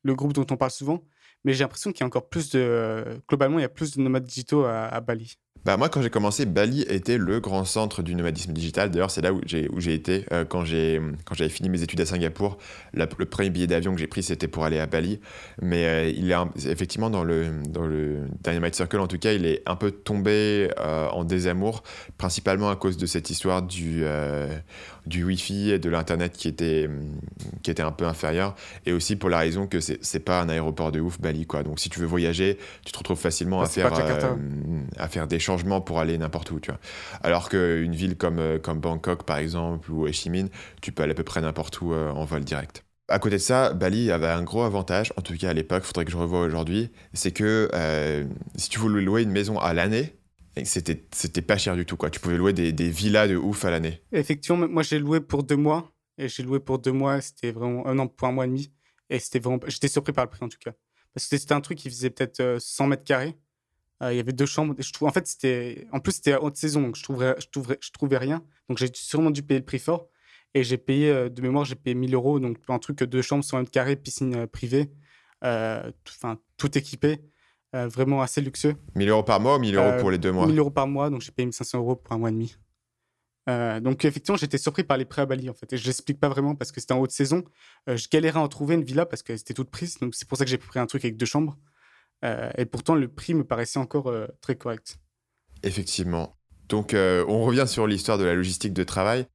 [0.02, 1.02] le, groupe dont on parle souvent.
[1.44, 3.04] Mais j'ai l'impression qu'il y a encore plus de.
[3.28, 5.36] Globalement, il y a plus de nomades digitaux à Bali.
[5.66, 8.88] Bah moi, quand j'ai commencé, Bali était le grand centre du nomadisme digital.
[8.88, 12.58] D'ailleurs, c'est là où j'ai, été euh, quand j'avais fini mes études à Singapour.
[12.92, 15.18] le premier billet d'avion que j'ai pris, c'était pour aller à Bali.
[15.60, 19.44] Mais euh, il est effectivement dans le, dans le Dynamite Circle, en tout cas, il
[19.44, 21.82] est un peu tombé euh, en désamour,
[22.16, 24.04] principalement à cause de cette histoire du,
[25.06, 26.88] du Wi-Fi et de l'Internet qui était,
[27.64, 28.54] qui était un peu inférieur.
[28.84, 31.46] Et aussi pour la raison que c'est, c'est pas un aéroport de ouf, Bali.
[31.46, 31.62] Quoi.
[31.62, 33.92] Donc si tu veux voyager, tu te retrouves facilement à, faire,
[34.96, 36.80] à faire des changements pour aller n'importe où, tu vois.
[37.22, 40.48] Alors qu'une ville comme, euh, comme Bangkok, par exemple, ou Ho Chi Minh,
[40.82, 42.84] tu peux aller à peu près n'importe où euh, en vol direct.
[43.08, 46.04] À côté de ça, Bali avait un gros avantage, en tout cas à l'époque, faudrait
[46.04, 48.24] que je revoie aujourd'hui, c'est que euh,
[48.56, 50.16] si tu voulais louer une maison à l'année,
[50.64, 52.10] c'était, c'était pas cher du tout, quoi.
[52.10, 54.02] Tu pouvais louer des, des villas de ouf à l'année.
[54.10, 57.86] Effectivement, moi j'ai loué pour deux mois, et j'ai loué pour deux mois, c'était vraiment
[57.86, 58.72] un an pour un mois et demi,
[59.08, 60.72] et c'était vraiment, j'étais surpris par le prix en tout cas.
[61.16, 63.38] Parce que c'était un truc qui faisait peut-être 100 mètres carrés,
[64.02, 64.74] euh, il y avait deux chambres.
[64.78, 65.86] Je trouve, en fait, c'était.
[65.90, 68.42] En plus, c'était haute saison, donc je trouvais, je trouvais, je trouvais rien.
[68.68, 70.08] Donc j'ai sûrement dû payer le prix fort.
[70.52, 72.38] Et j'ai payé, euh, de mémoire, j'ai payé 1000 euros.
[72.38, 74.90] Donc un truc, deux chambres, 100 mètres carrés, piscine euh, privée,
[75.42, 77.22] enfin tout équipé.
[77.72, 78.74] vraiment assez luxueux.
[78.94, 80.46] 1000 euros par mois ou 1000 euros pour les deux mois?
[80.46, 82.54] 1000 euros par mois, donc j'ai payé 1500 euros pour un mois et demi.
[83.46, 85.72] Donc effectivement, j'étais surpris par les prêts à Bali en fait.
[85.72, 87.44] Et je l'explique pas vraiment parce que c'était en haute saison.
[87.86, 89.98] je galérais à en trouver une villa parce qu'elle était toute prise.
[89.98, 91.56] Donc c'est pour ça que j'ai pris un truc avec deux chambres.
[92.22, 94.98] et pourtant, le prix me paraissait encore très correct.
[95.62, 96.36] Effectivement.
[96.68, 99.26] Donc, on revient sur l'histoire de la logistique de travail.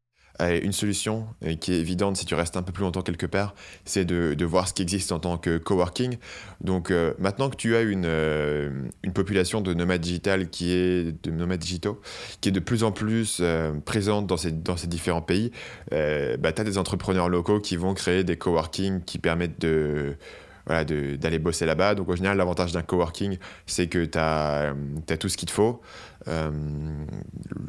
[0.50, 1.28] Une solution
[1.60, 3.54] qui est évidente si tu restes un peu plus longtemps quelque part,
[3.86, 6.18] c'est de, voir ce qui existe en tant que coworking.
[6.62, 8.70] Donc euh, maintenant que tu as une, euh,
[9.04, 12.02] une population de nomades digital qui est de nomades digitaux,
[12.42, 15.52] qui est de plus en plus euh, présente dans ces, dans ces différents pays,
[15.92, 20.16] bah, tu as des entrepreneurs locaux qui vont créer des coworking qui permettent de
[20.65, 21.95] voilà, d'aller bosser là-bas.
[21.95, 24.74] Donc, au général, l'avantage d'un coworking, c'est que tu as,
[25.10, 25.82] as, tout ce qu'il te faut.
[26.28, 26.52] Euh,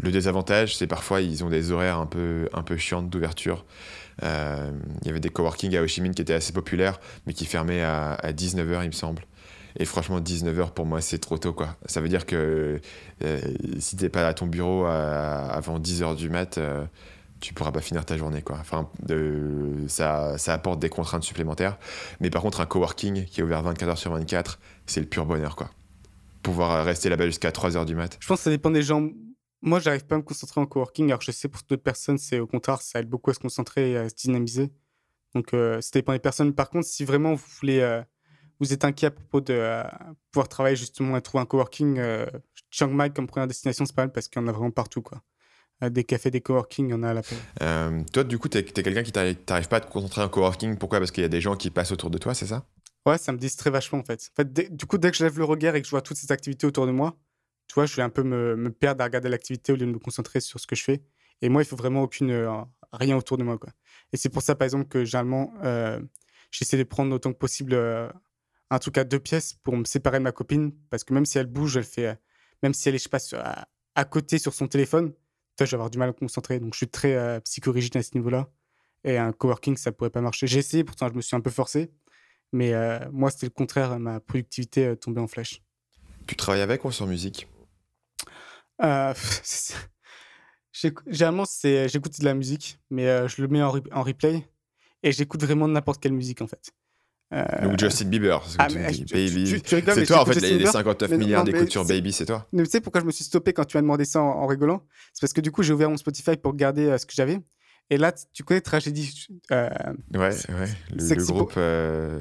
[0.03, 3.65] le désavantage, c'est parfois, ils ont des horaires un peu, un peu chiantes d'ouverture.
[4.23, 4.71] Euh,
[5.03, 7.47] il y avait des coworking à Ho Chi Minh qui étaient assez populaires, mais qui
[7.47, 9.23] fermaient à, 19h, il me semble.
[9.79, 11.55] Et franchement, 19h pour moi, c'est trop tôt.
[11.55, 11.77] quoi.
[11.87, 12.79] Ça veut dire que
[13.25, 13.41] euh,
[13.79, 16.59] si tu n'es pas à ton bureau avant 10h du mat',
[17.43, 18.57] tu pourras pas finir ta journée quoi.
[18.61, 18.89] Enfin,
[19.89, 21.77] ça, ça apporte des contraintes supplémentaires.
[22.21, 25.27] Mais par contre, un coworking qui est ouvert 24 heures sur 24, c'est le pur
[25.27, 25.71] bonheur quoi.
[26.43, 28.17] Pouvoir rester là-bas jusqu'à 3 heures du mat.
[28.21, 29.11] Je pense que ça dépend des gens.
[29.61, 32.41] Moi, j'arrive pas à me concentrer en coworking, alors je sais pour d'autres personnes, c'est
[32.41, 34.71] au contraire, ça aide beaucoup à se concentrer et à se dynamiser.
[35.35, 36.53] Donc, euh, ça dépend des personnes.
[36.53, 38.03] Par contre, si vraiment vous voulez, euh,
[38.59, 39.85] vous êtes inquiet à propos de euh,
[40.31, 42.01] pouvoir travailler justement et trouver un coworking,
[42.71, 45.03] Chiang Mai comme première destination, c'est pas mal parce qu'il y en a vraiment partout
[45.03, 45.23] quoi
[45.91, 47.23] des cafés, des coworking, il y en a à la
[47.63, 50.77] euh, toi, du coup, tu es, quelqu'un qui n'arrive pas à te concentrer en coworking.
[50.77, 50.99] Pourquoi?
[50.99, 52.65] Parce qu'il y a des gens qui passent autour de toi, c'est ça?
[53.05, 54.31] Ouais, ça me distrait vachement en fait.
[54.33, 56.17] En fait du coup, dès que je lève le regard et que je vois toutes
[56.17, 57.17] ces activités autour de moi,
[57.67, 59.93] tu vois, je vais un peu me, me perdre à regarder l'activité au lieu de
[59.93, 61.03] me concentrer sur ce que je fais.
[61.41, 62.51] Et moi, il faut vraiment aucune, euh,
[62.93, 63.59] rien autour de moi.
[63.59, 63.71] Quoi.
[64.13, 66.01] Et c'est pour ça, par exemple, que généralement, euh,
[66.51, 68.09] j'essaie de prendre autant que possible euh,
[68.71, 70.73] un truc à deux pièces pour me séparer de ma copine.
[70.91, 72.17] Parce que même si elle bouge, elle fait,
[72.63, 75.13] même si elle est, je sais pas, à côté sur son téléphone,
[75.61, 76.59] je vais avoir du mal à me concentrer.
[76.61, 78.49] Donc, je suis très euh, psychorigide à ce niveau-là.
[79.05, 80.47] Et un coworking, ça pourrait pas marcher.
[80.47, 81.91] J'ai essayé, pourtant, je me suis un peu forcé.
[82.53, 83.99] Mais euh, moi, c'était le contraire.
[83.99, 85.63] Ma productivité euh, tombait en flèche.
[86.27, 87.49] Tu travailles avec ou sur musique?
[91.07, 94.45] Généralement, j'écoute de la musique, mais je le mets en, en replay.
[95.05, 96.73] Et j'écoute vraiment n'importe quelle musique, en fait.
[97.33, 97.67] Euh...
[97.67, 99.63] Ou Justin Bieber, c'est ah, Baby.
[99.65, 102.47] C'est toi, en fait, les, 59 milliards d'écoutes sur Baby, c'est toi.
[102.55, 104.83] tu sais pourquoi je me suis stoppé quand tu m'as demandé ça en, rigolant?
[105.15, 107.41] C'est parce que du coup, j'ai ouvert mon Spotify pour regarder euh, ce que j'avais.
[107.89, 109.69] Et là, tu connais Tragédie euh,
[110.15, 110.69] Ouais, ouais.
[110.95, 112.21] Le, groupe euh,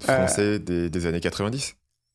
[0.00, 1.74] français des, années 90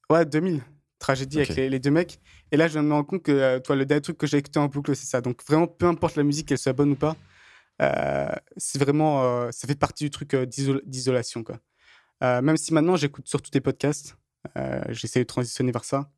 [0.10, 0.62] Ouais, 2000.
[0.98, 2.20] Tragédie avec les, deux mecs.
[2.52, 4.68] Et là, je me rends compte que toi, le dernier truc que j'ai écouté en
[4.68, 5.22] boucle, c'est ça.
[5.22, 7.16] Donc, vraiment, peu importe la musique, qu'elle soit bonne ou pas,
[8.58, 9.50] c'est vraiment.
[9.52, 11.60] ça fait partie du truc d'isolation, quoi.
[12.24, 14.18] Euh, même si maintenant j'écoute surtout tes podcasts,
[14.58, 16.12] euh, j'essaie de transitionner vers ça.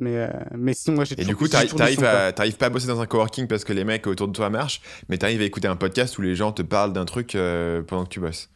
[0.00, 3.06] Mais, euh, mais sinon, moi j'ai Et du coup, t'arrives pas à bosser dans un
[3.06, 6.18] coworking parce que les mecs autour de toi marchent, mais t'arrives à écouter un podcast
[6.18, 7.32] où les gens te parlent d'un truc
[7.86, 8.48] pendant que tu bosses.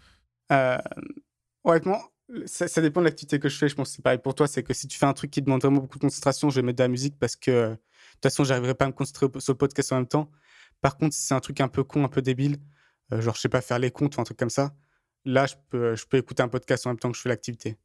[1.65, 2.01] honnêtement,
[2.47, 3.69] ça, dépend de l'activité que je fais.
[3.69, 4.47] Je pense que c'est pareil pour toi.
[4.47, 6.63] C'est que si tu fais un truc qui demande vraiment beaucoup de concentration, je vais
[6.63, 9.53] mettre de la musique parce que de toute façon, j'arriverai pas à me concentrer sur
[9.53, 10.31] le podcast en même temps.
[10.81, 12.59] Par contre, si c'est un truc un peu con, un peu débile,
[13.11, 14.73] genre, je sais pas, faire les comptes ou un truc comme ça,
[15.25, 17.77] là, je peux, je peux écouter un podcast en même temps que je fais l'activité.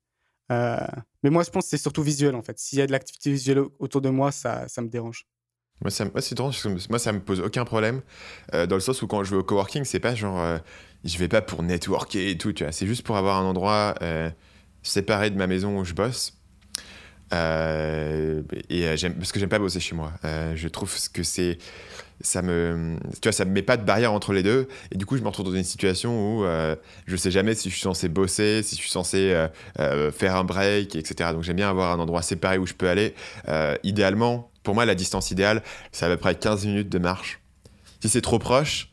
[0.52, 0.78] Euh,
[1.24, 2.58] mais moi, je pense que c'est surtout visuel, en fait.
[2.60, 5.28] S'il y a de l'activité visuelle autour de moi, ça, ça me dérange.
[5.82, 6.22] Moi, ça, moi,
[6.90, 8.02] moi, ça me pose aucun problème.
[8.54, 10.40] Euh, dans le sens où quand je vais au coworking, c'est pas genre.
[10.40, 10.58] Euh,
[11.04, 12.72] je vais pas pour networker et tout, tu vois.
[12.72, 13.96] C'est juste pour avoir un endroit
[14.82, 16.37] séparé de ma maison où je bosse.
[17.32, 20.14] Et j'aime parce que j'aime pas bosser chez moi.
[20.24, 21.58] je trouve que c'est
[22.22, 24.68] ça me tu vois ça me met pas de barrière entre les deux.
[24.92, 27.70] Et du coup je me retrouve dans une situation où euh, je sais jamais si
[27.70, 29.48] je suis censé bosser si je suis censé euh,
[29.80, 32.90] euh, faire un break etc donc j'aime bien avoir un endroit séparé où je peux
[32.90, 33.14] aller.
[33.84, 37.40] Idéalement pour moi la distance idéale c'est à peu près 15 minutes de marche.
[38.02, 38.90] Si c'est trop proche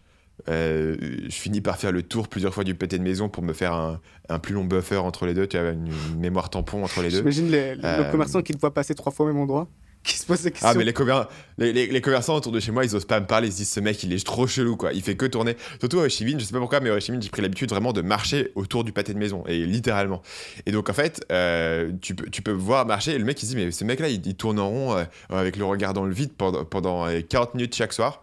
[0.47, 3.73] je finis par faire le tour plusieurs fois du pâté de maison pour me faire
[3.73, 7.11] un, un plus long buffer entre les deux tu as une, mémoire tampon entre les
[7.11, 9.69] deux j'imagine les, le commerçant qui te voit passer trois fois au même endroit
[10.05, 10.69] qui se pose des questions.
[10.69, 13.49] Ah, mais les, les, les, commerçants autour de chez moi, ils osent pas me parler.
[13.49, 14.93] Ils se disent, ce mec, il est trop chelou, quoi.
[14.93, 15.57] Il fait que tourner.
[15.81, 18.03] Surtout à Chivine, je sais pas pourquoi, mais à Chivine, j'ai pris l'habitude vraiment de
[18.03, 19.45] marcher autour du pâté de maison.
[19.47, 20.21] Et littéralement.
[20.67, 23.13] Et donc, en fait, euh, tu, peux, tu peux voir marcher.
[23.13, 25.57] Et le mec, il se dit, mais ce mec-là, il, tourne en rond euh, avec
[25.57, 28.23] le regard dans le vide pendant, pendant 40 euh, minutes chaque soir.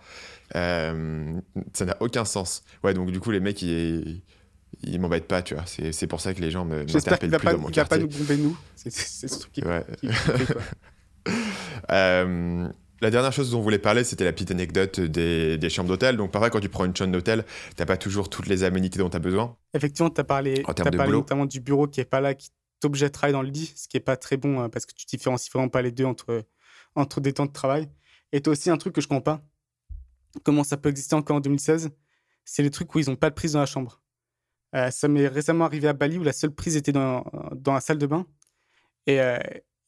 [0.53, 2.63] Ça n'a aucun sens.
[2.83, 4.21] Ouais, donc, du coup, les mecs, ils
[4.83, 5.65] il m'embête pas, tu vois.
[5.65, 7.97] C'est pour ça que les gens me m'interpellent plus pas, dans mon il va pas
[7.97, 8.57] nous bomber, nous.
[8.75, 9.85] C'est ce truc qui, ouais.
[9.99, 10.61] qui, fait, quoi.
[11.91, 12.67] Euh,
[13.01, 16.17] la dernière chose dont on voulait parler, c'était la petite anecdote des, des chambres d'hôtel.
[16.17, 17.43] Donc, pareil, quand tu prends une chambre d'hôtel,
[17.75, 19.55] t'as pas toujours toutes les aménités dont tu as besoin.
[19.73, 22.49] Effectivement, tu as parlé, as parlé notamment du bureau qui est pas là, qui
[22.83, 25.05] obligé de travailler dans le lit, ce qui est pas très bon parce que tu
[25.05, 26.43] différencies vraiment pas les deux entre,
[26.95, 27.89] entre des temps de travail.
[28.31, 29.41] Et tu as aussi un truc que je comprends pas.
[30.43, 31.89] Comment ça peut exister encore en 2016
[32.45, 34.01] C'est les trucs où ils n'ont pas de prise dans la chambre.
[34.73, 37.97] ça m'est récemment arrivé à Bali où la seule prise était dans, dans la salle
[37.97, 38.25] de bain.
[39.07, 39.17] Et,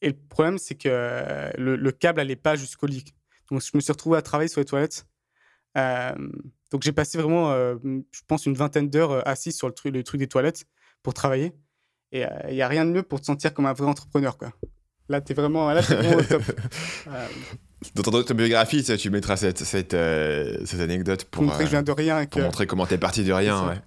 [0.02, 3.04] et le problème, c'est que le, câble n'allait pas jusqu'au lit.
[3.50, 5.06] Donc, je me suis retrouvé à travailler sur les toilettes.
[5.74, 10.18] donc, j'ai passé vraiment, je pense, une vingtaine d'heures assis sur le truc, le truc
[10.18, 10.66] des toilettes
[11.02, 11.52] pour travailler.
[12.12, 14.36] Et il n'y a rien de mieux pour te sentir comme un vrai entrepreneur.
[14.36, 14.52] Quoi.
[15.08, 16.42] Là, tu es vraiment, là, vraiment au top.
[17.94, 19.96] Dans ton autobiographie, tu mettras cette, cette,
[20.64, 22.26] cette anecdote pour, montrer que je viens de rien.
[22.26, 23.68] Pour montrer comment tu es parti de rien.
[23.68, 23.80] Ouais.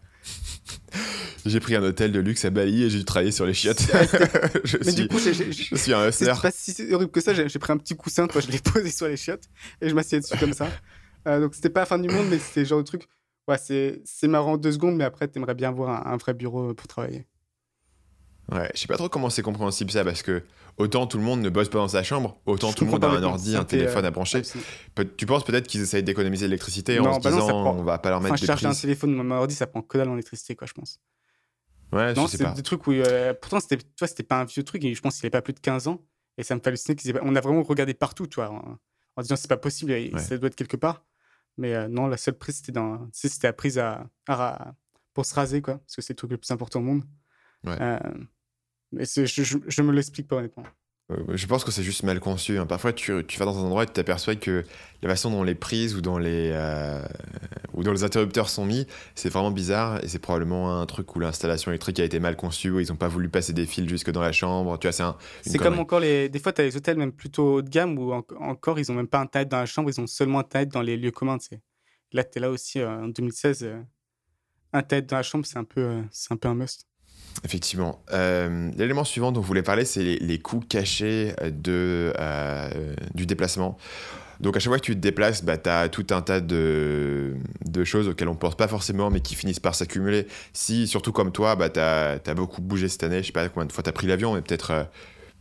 [1.46, 3.82] J'ai pris un hôtel de luxe à Bali et j'ai travaillé sur les chiottes.
[4.64, 5.32] je, Mais suis, du coup, je
[5.76, 6.34] suis un hustler.
[6.34, 7.34] C'est pas si horrible que ça.
[7.34, 9.46] J'ai pris un petit coussin, toi, je l'ai posé sur les chiottes
[9.82, 10.70] et je m'assieds dessus comme ça.
[11.28, 13.08] Euh, donc, c'était pas la fin du monde, mais c'était le genre de truc.
[13.48, 17.26] Ouais, c'est marrant deux secondes, mais après, t'aimerais bien avoir un, vrai bureau pour travailler.
[18.52, 20.44] Ouais, je sais pas trop comment c'est compréhensible ça, parce que
[20.78, 23.10] autant tout le monde ne bosse pas dans sa chambre, autant tout le monde a
[23.10, 24.42] un ordi, un téléphone à brancher.
[25.18, 28.22] tu penses peut-être qu'ils essayent d'économiser l'électricité en se bah disant on va pas leur
[28.22, 30.68] mettre enfin, des chercher un téléphone, mon ordi, ça prend que dalle en électricité, quoi,
[30.68, 31.00] je pense.
[31.92, 32.92] Ouais, non, c'est des trucs où.
[32.92, 35.42] Euh, pourtant, c'était, toi, c'était pas un vieux truc, et je pense qu'il avait pas
[35.42, 36.02] plus de 15 ans.
[36.38, 39.48] Et ça me fait halluciner qu'ils On a vraiment regardé partout, toi, en, disant c'est
[39.48, 41.04] pas possible, ça doit être quelque part.
[41.58, 43.10] Mais euh, non, la seule prise, c'était dans.
[43.12, 44.08] c'était la prise à,
[45.14, 47.04] pour se raser, quoi, parce que c'est le truc le plus important au monde.
[47.64, 47.78] Ouais.
[47.82, 48.00] Euh,
[48.92, 50.64] mais je, je, je, me l'explique pas, honnêtement.
[51.10, 52.58] Euh, je pense que c'est juste mal conçu.
[52.58, 52.66] Hein.
[52.66, 54.66] Parfois, tu, tu, vas dans un endroit et tu t'aperçois que
[55.02, 57.02] la façon dont les prises ou dans les, euh,
[57.74, 61.20] ou dans les interrupteurs sont mis, c'est vraiment bizarre et c'est probablement un truc où
[61.20, 64.12] l'installation électrique a été mal conçue, où ils n'ont pas voulu passer des fils jusque
[64.12, 64.78] dans la chambre.
[64.80, 65.04] Tu vois, c'est
[65.50, 66.28] C'est comme encore les.
[66.28, 68.96] Des fois, tu as les hôtels même plutôt haut de gamme où encore ils n'ont
[68.96, 71.12] même pas un tête dans la chambre, ils ont seulement un tête dans les lieux
[71.12, 71.38] communs.
[72.12, 73.70] Là, tu es là aussi euh, en 2016.
[74.74, 76.86] un tête dans la chambre, c'est un, peu, c'est un peu un must.
[77.44, 78.02] Effectivement.
[78.14, 83.78] Euh, l'élément suivant dont vous voulez parler, c'est les, coûts cachés de, euh, du déplacement.
[84.40, 87.36] Donc à chaque fois que tu te déplaces, bah, tu as tout un tas de,
[87.66, 90.28] de, choses auxquelles on ne pense pas forcément, mais qui finissent par s'accumuler.
[90.54, 93.66] Si, surtout comme toi, bah, tu as, beaucoup bougé cette année, je sais pas combien
[93.66, 94.84] de fois tu as pris l'avion, mais peut-être, euh,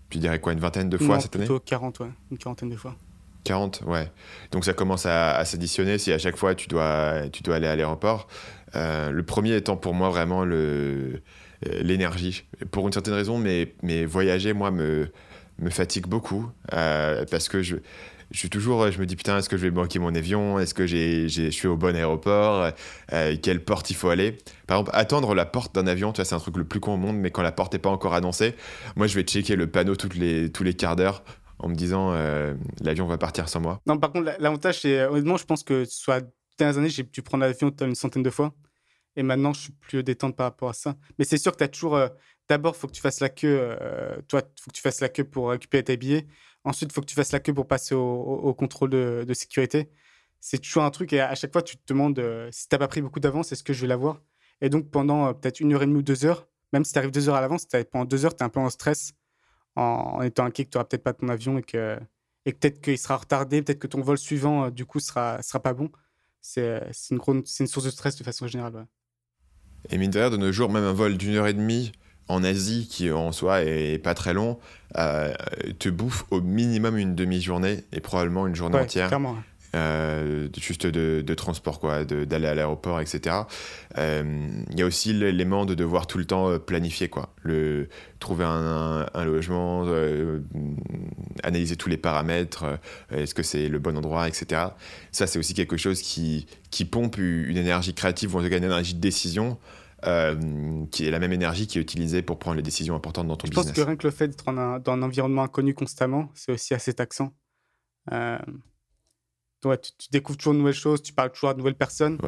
[0.08, 2.76] tu dirais quoi, une vingtaine de fois cette année plutôt 40, ouais, une quarantaine de
[2.76, 2.96] fois.
[3.44, 4.10] 40, ouais.
[4.50, 7.76] Donc ça commence à, s'additionner si à chaque fois tu dois, tu dois aller à
[7.76, 8.28] l'aéroport.
[8.74, 11.22] le premier étant pour moi vraiment le
[11.62, 12.44] l'énergie.
[12.70, 15.08] Pour une certaine raison, mais, mais voyager, moi, me,
[15.58, 17.76] me fatigue beaucoup euh, parce que je,
[18.30, 20.58] je suis toujours, je me dis putain, est-ce que je vais manquer mon avion?
[20.58, 22.72] Est-ce que j'ai, je suis au bon aéroport?
[23.12, 24.36] Euh, Quelle porte il faut aller?
[24.66, 26.94] Par exemple, attendre la porte d'un avion, tu vois, c'est un truc le plus con
[26.94, 28.54] au monde, mais quand la porte n'est pas encore annoncée,
[28.96, 31.22] moi je vais checker le panneau toutes les, tous les quarts d'heure
[31.58, 32.12] en me disant
[32.82, 33.80] l'avion va partir sans moi.
[33.86, 36.22] Non, par contre, l'avantage, c'est honnêtement, je pense que soit
[36.58, 38.52] dernières années, j'ai pu prendre l'avion une centaine de fois.
[39.16, 40.96] Et maintenant, je suis plus détente par rapport à ça.
[41.18, 41.96] Mais c'est sûr que tu as toujours.
[41.96, 42.08] Euh,
[42.48, 43.58] d'abord, faut que tu fasses la queue.
[43.80, 46.26] Euh, toi, faut que tu fasses la queue pour récupérer tes billets.
[46.64, 49.90] Ensuite, il faut que tu fasses la queue pour passer au, contrôle de, sécurité.
[50.40, 51.12] C'est toujours un truc.
[51.12, 53.52] Et à chaque fois, tu te demandes euh, si tu n'as pas pris beaucoup d'avance,
[53.52, 54.22] est-ce que je vais l'avoir?
[54.60, 57.10] Et donc, pendant peut-être une heure et demie ou deux heures, même si tu arrives
[57.10, 59.12] deux heures à l'avance, pendant deux heures, tu es un peu en stress,
[59.76, 61.98] en, étant inquiet que tu n'auras peut-être pas ton avion et que,
[62.46, 65.74] et peut-être qu'il sera retardé, peut-être que ton vol suivant, du coup, sera, sera pas
[65.74, 65.90] bon.
[66.40, 68.86] C'est une, une source de stress de façon générale.
[69.90, 71.92] Et mine de rien, de nos jours, même un vol d'une heure et demie
[72.28, 74.58] en Asie, qui en soi est pas très long,
[74.96, 75.32] euh,
[75.78, 79.08] te bouffe au minimum une demi-journée et probablement une journée entière.
[79.08, 79.36] Clairement.
[79.74, 83.36] Euh, juste de, transport, quoi, d'aller à l'aéroport, etc.
[83.98, 87.34] Euh, il y a aussi l'élément de devoir tout le temps planifier, quoi.
[87.42, 89.86] Le, trouver un, logement,
[91.42, 92.78] analyser tous les paramètres,
[93.10, 94.62] est-ce que c'est le bon endroit, etc.
[95.12, 98.58] Ça, c'est aussi quelque chose qui, qui pompe une énergie créative ou en tout cas
[98.58, 99.58] une énergie de décision.
[100.90, 103.48] qui est la même énergie qui est utilisée pour prendre les décisions importantes dans ton
[103.48, 103.66] business.
[103.66, 106.72] Je pense que rien que le fait d'être dans un environnement inconnu constamment, c'est aussi
[106.74, 107.32] assez taxant.
[109.70, 112.18] Euh, tu, découvres toujours de nouvelles choses, tu parles toujours à de nouvelles personnes.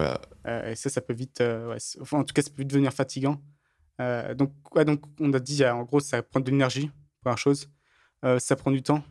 [0.46, 1.76] Euh, et ça, ça peut vite, euh,
[2.12, 3.40] en tout cas, ça peut vite devenir fatigant.
[4.00, 4.52] Euh, donc,
[4.86, 7.70] donc, on a dit, en gros, ça prend de l'énergie, première chose.
[8.38, 9.02] ça prend du temps.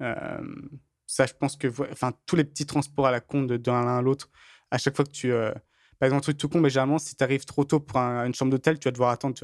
[0.00, 4.02] ça, je pense que, enfin, tous les petits transports à la con de l'un à
[4.02, 4.30] l'autre,
[4.70, 5.30] à chaque fois que tu.
[5.30, 8.34] par exemple, un truc tout con, mais généralement, si tu arrives trop tôt pour une
[8.34, 9.34] chambre d'hôtel, tu vas devoir attendre.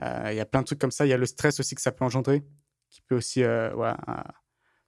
[0.00, 1.06] Il y a plein de trucs comme ça.
[1.06, 2.44] Il y a le stress aussi que ça peut engendrer,
[2.90, 3.98] qui peut aussi voilà,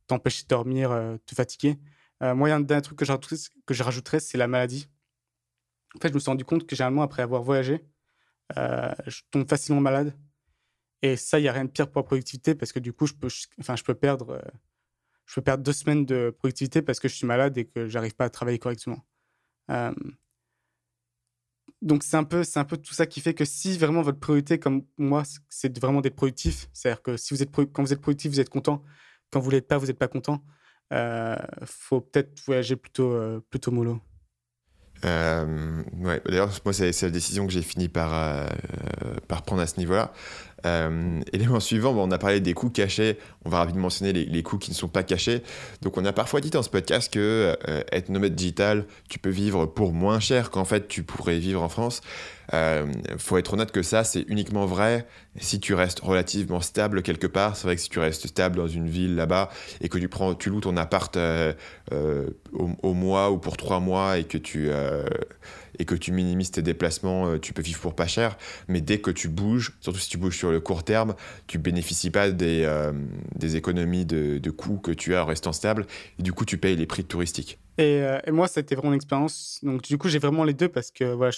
[0.06, 0.90] t'empêcher de dormir,
[1.26, 1.78] te fatiguer.
[2.22, 3.04] Euh, moi, un truc que
[3.74, 4.88] je rajouterais, c'est la maladie.
[5.96, 7.84] En fait, je me suis rendu compte que généralement, après avoir voyagé,
[8.56, 10.16] euh, je tombe facilement malade.
[11.02, 13.06] Et ça, il n'y a rien de pire pour la productivité parce que du coup,
[13.06, 13.28] je peux,
[13.60, 14.50] enfin, je peux, perdre, euh,
[15.26, 18.14] je peux perdre deux semaines de productivité parce que je suis malade et que j'arrive
[18.16, 19.04] pas à travailler correctement.
[21.82, 24.58] donc c'est un peu un peu tout ça qui fait que si vraiment votre priorité
[24.58, 28.32] comme moi c'est vraiment d'être productif c'est-à-dire que si vous êtes quand vous êtes productif
[28.32, 28.82] vous êtes content
[29.30, 30.57] quand vous l'êtes pas vous n'êtes pas content euh,
[31.64, 34.00] faut peut-être voyager plutôt euh, plutôt mollo
[35.04, 36.20] euh, ouais.
[36.26, 38.46] D'ailleurs, moi, c'est la décision que j'ai fini par, euh,
[39.28, 40.12] par prendre à ce niveau-là.
[40.66, 43.18] Euh, élément suivant, on a parlé des coûts cachés.
[43.44, 45.42] On va rapidement mentionner les, les, coûts qui ne sont pas cachés.
[45.82, 49.30] Donc, on a parfois dit dans ce podcast que euh, être nomade digital, tu peux
[49.30, 52.00] vivre pour moins cher qu'en fait tu pourrais vivre en France.
[52.54, 52.86] Euh,
[53.18, 55.06] faut être honnête que ça, c'est uniquement vrai
[55.36, 57.56] si tu restes relativement stable quelque part.
[57.56, 60.34] C'est vrai que si tu restes stable dans une ville là-bas et que tu prends,
[60.34, 61.52] tu loues ton appart euh,
[61.92, 64.70] euh, au, mois ou pour trois mois et que tu
[65.80, 68.36] et que tu minimises tes déplacements, tu peux vivre pour pas cher.
[68.66, 71.14] Mais dès que tu bouges, surtout si tu bouges sur le court terme,
[71.46, 72.66] tu bénéficies pas des,
[73.56, 75.86] économies de, coûts que tu as en restant stable.
[76.18, 77.60] Et du coup, tu payes les prix touristiques.
[77.76, 79.60] Et, et moi, ça a été vraiment une expérience.
[79.62, 81.30] Donc, du coup, j'ai vraiment les deux parce que voilà,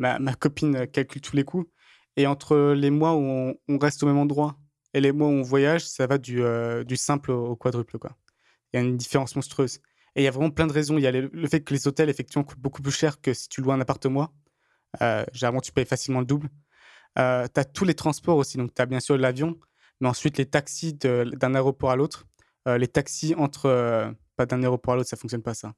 [0.00, 1.70] ma, copine calcule tous les coûts.
[2.16, 4.58] Et entre les mois où on, reste au même endroit
[4.94, 7.98] et les mois où on voyage, ça va du, euh, simple au, quadruple.
[7.98, 8.16] Quoi.
[8.72, 9.76] Il y a une différence monstrueuse.
[10.16, 10.98] Et il y a vraiment plein de raisons.
[10.98, 13.48] Il y a le, fait que les hôtels, effectivement, coûtent beaucoup plus cher que si
[13.48, 14.34] tu loues un appartement.
[15.02, 16.48] Euh, généralement, tu payes facilement le double.
[17.18, 18.56] Euh, tu as tous les transports aussi.
[18.56, 19.56] Donc, tu as bien sûr l'avion,
[20.00, 22.26] mais ensuite les taxis d'un aéroport à l'autre.
[22.68, 23.66] Euh, les taxis entre.
[23.66, 25.74] Euh, pas d'un aéroport à l'autre, ça fonctionne pas, ça.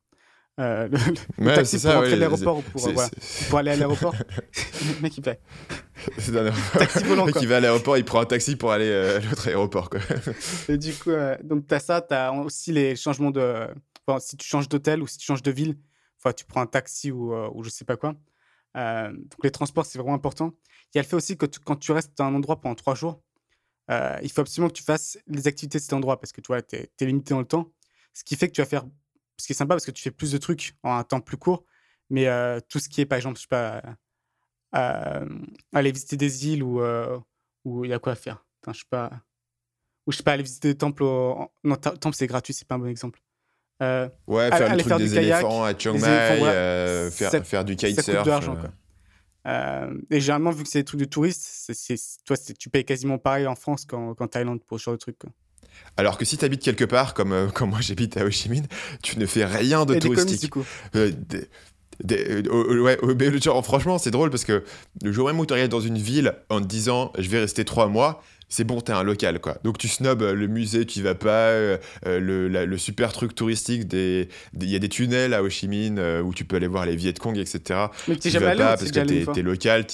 [0.61, 0.99] Euh, le,
[1.39, 3.11] le ouais, taxi ça, pour rentrer ouais, à l'aéroport ou pour, euh, voilà,
[3.49, 4.15] pour, aller à l'aéroport.
[4.97, 7.25] le mec, il un taxi volant.
[7.25, 9.49] Le mec, il va à l'aéroport, il prend un taxi pour aller euh, à l'autre
[9.49, 9.89] aéroport.
[9.89, 10.01] Quoi.
[10.69, 13.67] Et du coup, euh, donc tu as ça, tu as aussi les changements de.
[14.07, 15.79] Enfin, si tu changes d'hôtel ou si tu changes de ville,
[16.19, 18.15] enfin, tu prends un taxi ou, ou je sais pas quoi.
[18.75, 20.53] Donc les transports, c'est vraiment important.
[20.93, 22.75] Il y a le fait aussi que tu, quand tu restes dans un endroit pendant
[22.75, 23.23] trois jours,
[23.89, 26.61] il faut absolument que tu fasses les activités de cet endroit parce que tu vois,
[26.61, 27.73] tu es, es limité dans le temps.
[28.13, 28.85] Ce qui fait que tu vas faire
[29.43, 31.37] ce qui est sympa parce que tu fais plus de trucs en un temps plus
[31.37, 31.65] court.
[32.11, 33.83] Mais euh, tout ce qui est, par exemple, je sais pas,
[34.77, 35.27] euh,
[35.75, 37.19] aller visiter des îles où euh,
[37.65, 38.45] où il y a quoi à faire.
[38.69, 39.11] Je sais pas.
[40.07, 41.03] Ou je sais pas, aller visiter des temples.
[41.03, 41.51] Au...
[41.65, 43.21] Non, temple c'est gratuit, c'est pas un bon exemple.
[43.81, 46.53] ouais, faire le truc faire des du kayak, éléphants à Chiang Mai, voilà.
[46.53, 48.27] euh, faire, Ça- faire du ça coûte de kitesurf.
[48.27, 48.61] l'argent, euh.
[48.61, 48.71] quoi.
[49.49, 53.19] Euh, et généralement, vu que c'est des trucs de touristes, c'est, toi, tu payes quasiment
[53.19, 55.19] pareil en France qu'en, Thaïlande pour ce genre de trucs.
[55.19, 55.31] Quoi.
[55.97, 58.49] Alors que si tu habites quelque part, comme, euh, comme moi j'habite à Ho Chi
[58.49, 58.67] Minh,
[59.03, 60.41] tu ne fais rien de et touristique.
[60.43, 60.65] du coup.
[60.97, 61.47] Euh, des-
[62.03, 64.65] des- euh, ouais, mais le genre, franchement, c'est drôle parce que
[65.03, 67.65] le jour même où tu arrives dans une ville en te disant je vais rester
[67.65, 69.59] trois mois, c'est bon, t'es un local quoi.
[69.65, 73.13] Donc tu snobs euh, le musée, tu y vas pas, euh, le, la- le super
[73.13, 76.35] truc touristique, des- des- il y a des tunnels à Ho Chi Minh euh, où
[76.35, 77.61] tu peux aller voir les Viet Cong, etc.
[78.09, 78.99] Mais tu jamais vas allé pas parce que
[79.35, 79.85] t'es local.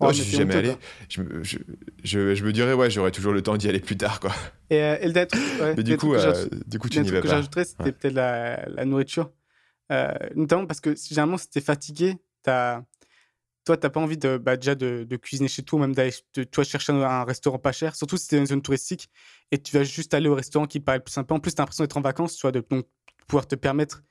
[0.00, 0.74] Non, mais je suis jamais allé.
[1.08, 1.58] Je, me- je,
[2.04, 4.32] je, je me dirais, ouais, j'aurais toujours le temps d'y aller plus tard, quoi.
[4.70, 7.00] Et, euh, et le dernier truc- ouais, Mais du coup, que euh, du coup, tu
[7.00, 7.34] n'y vas que pas.
[7.34, 7.92] j'ajouterais, c'était Ouais.
[7.92, 9.30] peut-être la, la nourriture.
[9.92, 12.82] Euh, notamment parce que généralement, si t'es fatigué, as...
[13.64, 16.12] toi, t'as pas envie de, bah, déjà de, de cuisiner chez toi, même d'aller
[16.50, 19.10] toi, chercher un, un restaurant pas cher, surtout si t'es dans une zone touristique,
[19.50, 21.34] et tu vas juste aller au restaurant qui paraît le plus sympa.
[21.34, 22.86] En plus, t'as l'impression d'être en vacances, tu vois, de donc,
[23.26, 24.02] pouvoir te permettre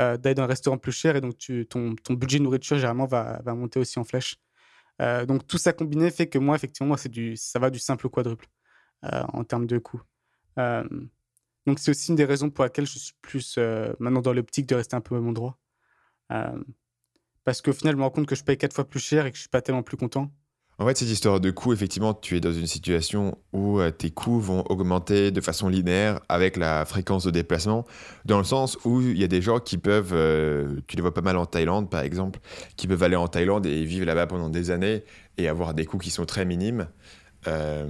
[0.00, 2.76] euh, d'aller dans un restaurant plus cher, et donc tu, ton, ton budget de nourriture,
[2.76, 4.36] généralement, va, va monter aussi en flèche.
[5.00, 8.06] Euh, donc tout ça combiné fait que moi, effectivement, c'est du, ça va du simple
[8.06, 8.46] au quadruple
[9.04, 10.02] euh, en termes de coût.
[10.58, 10.84] Euh,
[11.66, 13.58] donc c'est aussi une des raisons pour laquelle je suis plus
[13.98, 15.58] maintenant dans l'optique de rester un peu au même endroit.
[17.44, 19.30] Parce qu'au final, je me rends compte que je paye quatre fois plus cher et
[19.30, 20.30] que je suis pas tellement plus content.
[20.80, 24.10] En fait, cette histoire de coûts, effectivement, tu es dans une situation où euh, tes
[24.10, 27.84] coûts vont augmenter de façon linéaire avec la fréquence de déplacement,
[28.24, 31.12] dans le sens où il y a des gens qui peuvent, euh, tu les vois
[31.12, 32.38] pas mal en Thaïlande par exemple,
[32.76, 35.02] qui peuvent aller en Thaïlande et vivre là-bas pendant des années
[35.36, 36.86] et avoir des coûts qui sont très minimes.
[37.46, 37.86] euh,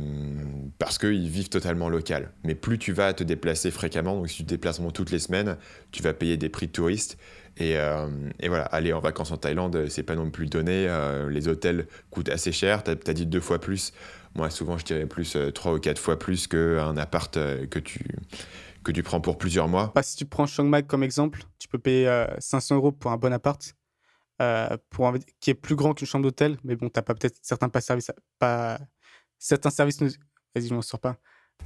[0.79, 2.33] parce qu'ils vivent totalement local.
[2.45, 5.57] Mais plus tu vas te déplacer fréquemment, donc si tu te déplaces toutes les semaines,
[5.91, 7.19] tu vas payer des prix de touristes.
[7.59, 8.09] Et, euh,
[8.41, 10.87] et voilà, aller en vacances en Thaïlande, c'est pas non plus donné.
[10.89, 12.85] euh, les hôtels coûtent assez cher.
[12.85, 13.93] T'as as dit deux fois plus.
[14.35, 17.79] Moi, souvent, je dirais plus euh, trois ou quatre fois plus qu'un appart euh, que,
[17.81, 18.05] tu,
[18.85, 19.93] que tu prends pour plusieurs mois.
[19.95, 23.11] Bah, si tu prends Chiang Mai comme exemple, tu peux payer euh, 500 euros pour
[23.11, 23.75] un bon appart,
[24.43, 27.39] euh, pour un- qui est plus grand qu'une chambre d'hôtel, mais bon, t'as pas peut-être
[27.43, 28.79] certains pas services, pas
[29.39, 30.01] certains services.
[30.01, 31.17] Vas-y, je m'en sors pas.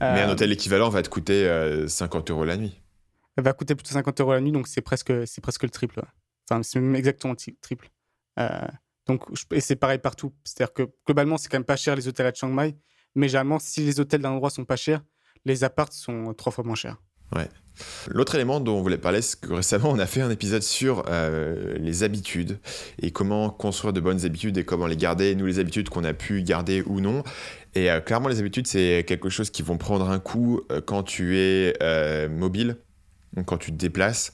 [0.08, 2.81] Mais un Euh, hôtel équivalent va te coûter euh, 50 euros la nuit.
[3.36, 5.98] Elle va coûter plutôt 50 euros la nuit, donc c'est presque, c'est presque le triple.
[6.00, 6.06] ouais.
[6.50, 7.90] Enfin, c'est même exactement le tri- triple.
[8.38, 8.48] Euh,
[9.06, 9.22] donc,
[9.52, 10.32] et c'est pareil partout.
[10.44, 12.76] C'est-à-dire que globalement, c'est quand même pas cher les hôtels à Chiang Mai,
[13.14, 15.02] mais généralement, si les hôtels d'un endroit sont pas chers,
[15.44, 16.96] les apparts sont trois fois moins chers.
[18.08, 21.04] L'autre élément dont on voulait parler, c'est que récemment, on a fait un épisode sur
[21.08, 22.60] euh, les habitudes
[23.00, 26.12] et comment construire de bonnes habitudes et comment les garder, nous, les habitudes qu'on a
[26.12, 27.22] pu garder ou non.
[27.74, 31.38] Et euh, clairement, les habitudes, c'est quelque chose qui vont prendre un coup quand tu
[31.38, 32.76] es mobile,
[33.34, 34.32] donc quand tu te déplaces.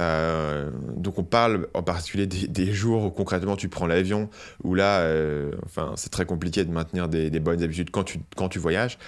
[0.00, 4.28] Euh, donc on parle en particulier des, jours où concrètement tu prends l'avion,
[4.62, 8.48] où là, euh, enfin, c'est très compliqué de maintenir des, bonnes habitudes quand tu, quand
[8.48, 8.98] tu voyages.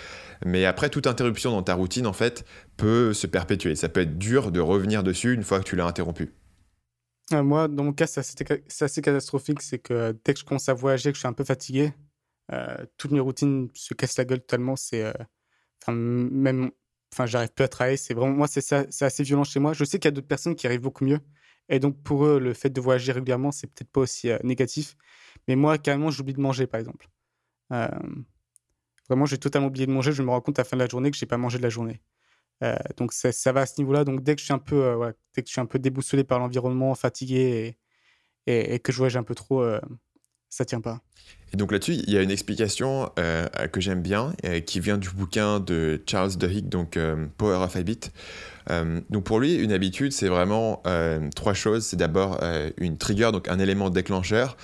[0.45, 2.45] Mais après, toute interruption dans ta routine, en fait,
[2.77, 3.75] peut se perpétuer.
[3.75, 6.33] Ça peut être dur de revenir dessus une fois que tu l'as interrompu.
[7.33, 9.61] Euh, moi, dans mon cas, c'est assez, catastrophique.
[9.61, 11.93] C'est que dès que je commence à voyager, que je suis un peu fatigué,
[12.97, 14.77] toutes mes routines se cassent la gueule totalement.
[14.77, 15.13] C'est
[15.89, 16.71] même
[17.13, 17.97] enfin, j'arrive plus à travailler.
[17.97, 19.73] C'est vraiment, moi, c'est assez violent chez moi.
[19.73, 21.21] Je sais qu'il y a d'autres personnes qui arrivent beaucoup mieux.
[21.69, 24.97] Et donc, pour eux, le fait de voyager régulièrement, c'est peut-être pas aussi euh, négatif.
[25.47, 27.09] Mais moi, carrément, j'oublie de manger, par exemple.
[27.73, 27.89] Euh,
[29.09, 30.13] vraiment, j'ai totalement oublié de manger.
[30.13, 31.63] Je me rends compte à la fin de la journée que j'ai pas mangé de
[31.63, 32.01] la journée.
[32.65, 34.05] Euh, donc, ça, ça, va à ce niveau-là.
[34.05, 36.39] Donc, dès que je suis un peu, dès que je suis un peu déboussolé par
[36.39, 37.79] l'environnement, fatigué
[38.47, 39.63] et, que je voyage un peu trop,
[40.51, 41.01] ça tient pas.
[41.53, 44.99] Et donc là-dessus, il y a une explication euh, que j'aime bien, euh, qui vient
[44.99, 48.11] du bouquin de Charles Duhigg, donc euh, Power of Habit.
[49.09, 50.83] donc pour lui, une habitude, c'est vraiment
[51.35, 51.87] trois choses.
[51.87, 52.39] C'est d'abord
[52.77, 54.59] une trigger, donc un élément déclencheur,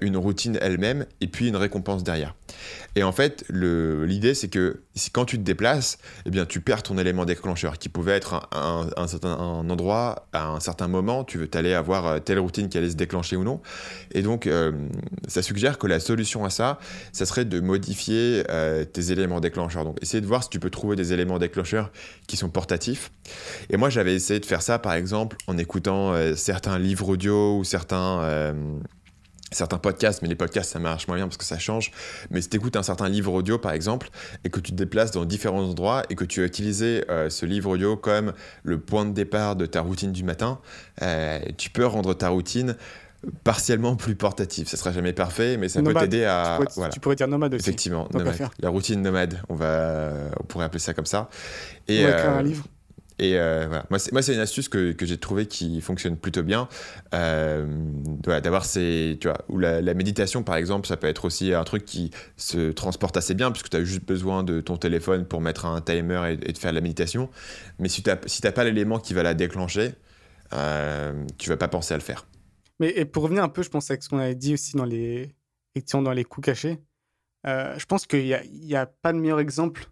[0.00, 2.34] une routine elle-même, et puis une récompense derrière.
[2.96, 4.82] Et en fait, l'idée, c'est que
[5.12, 8.88] quand tu te déplaces, eh bien, tu perds ton élément déclencheur, qui pouvait être un,
[8.96, 12.90] un, certain endroit, à un certain moment, tu veux t'aller avoir telle routine qui allait
[12.90, 13.60] se déclencher ou non.
[14.12, 14.48] Et donc,
[15.28, 16.78] ça suggère que la solution à ça,
[17.12, 19.84] ça serait de modifier euh, tes éléments déclencheurs.
[19.84, 21.90] Donc, essayer de voir si tu peux trouver des éléments déclencheurs
[22.26, 23.10] qui sont portatifs.
[23.70, 27.58] Et moi, j'avais essayé de faire ça, par exemple, en écoutant euh, certains livres audio
[27.58, 28.52] ou certains euh,
[29.52, 31.90] certains podcasts, mais les podcasts ça marche moins bien parce que ça change.
[32.30, 34.10] Mais si tu écoutes un certain livre audio par exemple
[34.44, 37.70] et que tu te déplaces dans différents endroits et que tu as utilisé ce livre
[37.70, 38.32] audio comme
[38.62, 40.58] le point de départ de ta routine du matin,
[41.56, 42.76] tu peux rendre ta routine
[43.44, 44.68] partiellement plus portatif.
[44.68, 46.58] Ça sera jamais parfait, mais ça peut t'aider à.
[46.58, 47.62] Tu pourrais, tu pourrais, dire nomade aussi.
[47.62, 48.08] Effectivement,
[48.60, 51.28] La routine nomade, on va, on pourrait appeler ça comme ça.
[51.88, 52.64] Et euh, un livre.
[53.22, 53.68] Et euh.
[53.88, 56.68] Moi, c'est une astuce que, j'ai trouvé qui fonctionne plutôt bien.
[57.14, 57.64] Euh,
[58.24, 59.16] D'avoir ces.
[59.20, 62.72] Tu vois, ou la, méditation, par exemple, ça peut être aussi un truc qui se
[62.72, 66.32] transporte assez bien, puisque tu as juste besoin de ton téléphone pour mettre un timer
[66.32, 67.30] et, de faire la méditation.
[67.78, 69.92] Mais si tu n'as si pas l'élément qui va la déclencher,
[70.52, 72.26] euh, tu vas pas penser à le faire.
[72.80, 74.84] Mais et pour revenir un peu, je pense, à ce qu'on avait dit aussi dans
[74.84, 75.32] les,
[75.92, 76.80] dans les coups cachés,
[77.46, 79.86] euh, je pense qu'il n'y a, pas de meilleur exemple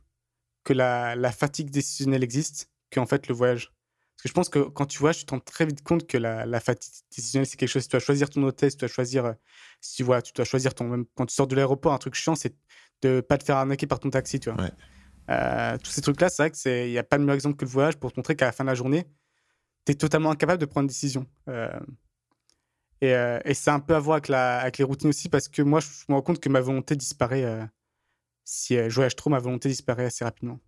[0.64, 3.72] que la fatigue décisionnelle existe qu'en fait le voyage.
[4.20, 6.18] Parce que je pense que quand tu voyages, tu te rends très vite compte que
[6.18, 7.82] la, la fatigue décisionnelle, c'est quelque chose.
[7.82, 9.32] Si tu dois choisir ton hôtel, si tu dois choisir, euh,
[9.80, 10.84] si tu vois, tu dois choisir ton.
[10.88, 12.54] Même quand tu sors de l'aéroport, un truc chiant, c'est
[13.00, 14.68] de pas te faire arnaquer par ton taxi, tu vois.
[15.30, 17.70] Euh, tous ces trucs-là, c'est vrai qu'il n'y a pas de meilleur exemple que le
[17.70, 19.06] voyage pour te montrer qu'à la fin de la journée,
[19.86, 21.26] tu es totalement incapable de prendre une décision.
[21.48, 21.80] Euh,
[23.00, 26.14] et, c'est un peu à voir avec, les routines aussi, parce que moi, je me
[26.14, 27.66] rends compte que ma volonté disparaît.
[28.44, 30.60] Si je voyage trop, ma volonté disparaît assez rapidement.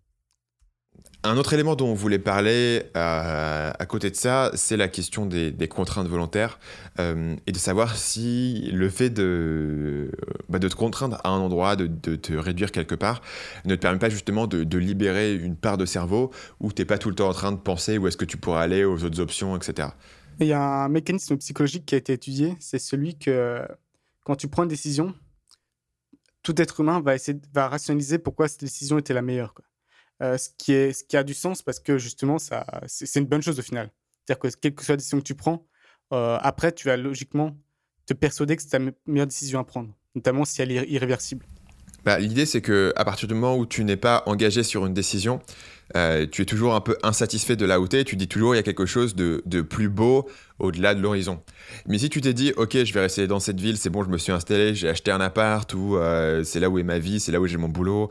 [1.25, 5.69] Un autre élément dont on voulait parler à côté de ça, c'est la question des,
[5.69, 6.59] contraintes volontaires
[6.99, 10.11] et de savoir si le fait de,
[10.49, 13.23] bah, te contraindre à un endroit, de, te réduire quelque part,
[13.65, 16.99] ne te permet pas justement de, libérer une part de cerveau où tu n'es pas
[16.99, 19.21] tout le temps en train de penser où est-ce que tu pourrais aller aux autres
[19.21, 19.91] options, etc.
[20.41, 23.63] Il y a un mécanisme psychologique qui a été étudié, c'est celui que
[24.25, 25.15] quand tu prends une décision,
[26.43, 29.55] tout être humain va essayer va rationaliser pourquoi cette décision était la meilleure.
[30.23, 33.27] Euh, ce, qui est, ce qui a du sens parce que justement, ça, c'est, une
[33.27, 33.91] bonne chose au final.
[34.25, 35.67] C'est-à-dire que quelle que soit la décision que tu prends,
[36.13, 37.57] euh, après, tu vas logiquement
[38.07, 41.45] te persuader que c'est ta meilleure décision à prendre, notamment si elle est irréversible.
[42.05, 44.95] Bah, l'idée, c'est que à partir du moment où tu n'es pas engagé sur une
[44.95, 45.41] décision,
[45.97, 48.61] euh, tu es toujours un peu insatisfait de là où tu dis toujours il y
[48.61, 51.43] a quelque chose de, de plus beau au-delà de l'horizon.
[51.87, 54.09] Mais si tu t'es dit ok, je vais rester dans cette ville, c'est bon, je
[54.09, 55.97] me suis installé, j'ai acheté un appart, ou
[56.45, 58.11] c'est là où est ma vie, c'est là où j'ai mon boulot,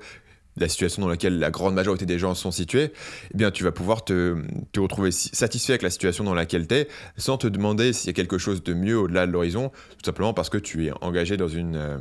[0.57, 2.91] la situation dans laquelle la grande majorité des gens sont situés,
[3.33, 4.35] eh bien tu vas pouvoir te,
[4.77, 6.87] retrouver satisfait avec la situation dans laquelle tu es,
[7.17, 10.33] sans te demander s'il y a quelque chose de mieux au-delà de l'horizon, tout simplement
[10.33, 11.97] parce que tu es engagé dans une, euh,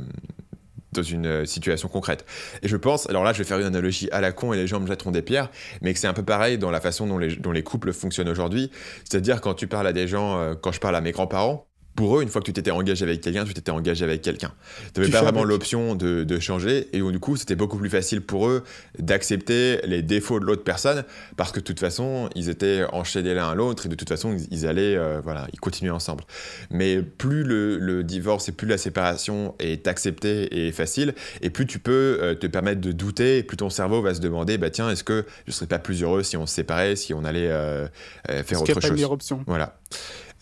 [0.91, 2.25] dans une euh, situation concrète.
[2.61, 4.67] Et je pense, alors là je vais faire une analogie à la con et les
[4.67, 5.49] gens me jetteront des pierres,
[5.81, 8.29] mais que c'est un peu pareil dans la façon dont les, dont les couples fonctionnent
[8.29, 8.71] aujourd'hui.
[9.09, 12.17] C'est-à-dire quand tu parles à des gens, euh, quand je parle à mes grands-parents, pour
[12.17, 14.51] eux, une fois que tu t'étais engagé avec quelqu'un, tu t'étais engagé avec quelqu'un.
[14.93, 18.21] Tu n'avais pas vraiment l'option de, de, changer, et du coup, c'était beaucoup plus facile
[18.21, 18.63] pour eux
[18.97, 21.03] d'accepter les défauts de l'autre personne,
[21.37, 24.35] parce que de toute façon, ils étaient enchaînés l'un à l'autre, et de toute façon,
[24.51, 26.23] ils, allaient, euh, voilà, ils continuaient ensemble.
[26.69, 31.65] Mais plus le, le, divorce et plus la séparation est acceptée et facile, et plus
[31.65, 34.69] tu peux euh, te permettre de douter, et plus ton cerveau va se demander, bah
[34.69, 37.49] tiens, est-ce que je serais pas plus heureux si on se séparait, si on allait
[37.51, 37.87] euh,
[38.27, 39.03] faire autre chose?
[39.11, 39.43] option.
[39.47, 39.77] Voilà.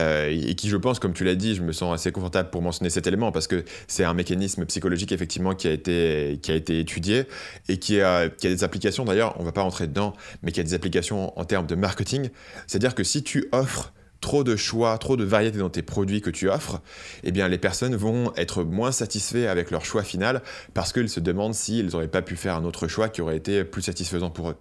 [0.02, 2.62] Euh, et qui, je pense, comme tu l'as dit, je me sens assez confortable pour
[2.62, 6.56] mentionner cet élément parce que c'est un mécanisme psychologique effectivement qui a été, qui a
[6.56, 7.26] été étudié
[7.68, 10.60] et qui a, qui a des applications d'ailleurs, on va pas rentrer dedans, mais qui
[10.60, 12.30] a des applications en termes de marketing.
[12.68, 16.30] C'est-à-dire que si tu offres trop de choix, trop de variété dans tes produits que
[16.30, 16.82] tu offres,
[17.24, 20.42] eh bien les personnes vont être moins satisfaits avec leur choix final
[20.74, 23.64] parce qu'ils se demandent s'ils n'auraient pas pu faire un autre choix qui aurait été
[23.64, 24.56] plus satisfaisant pour eux.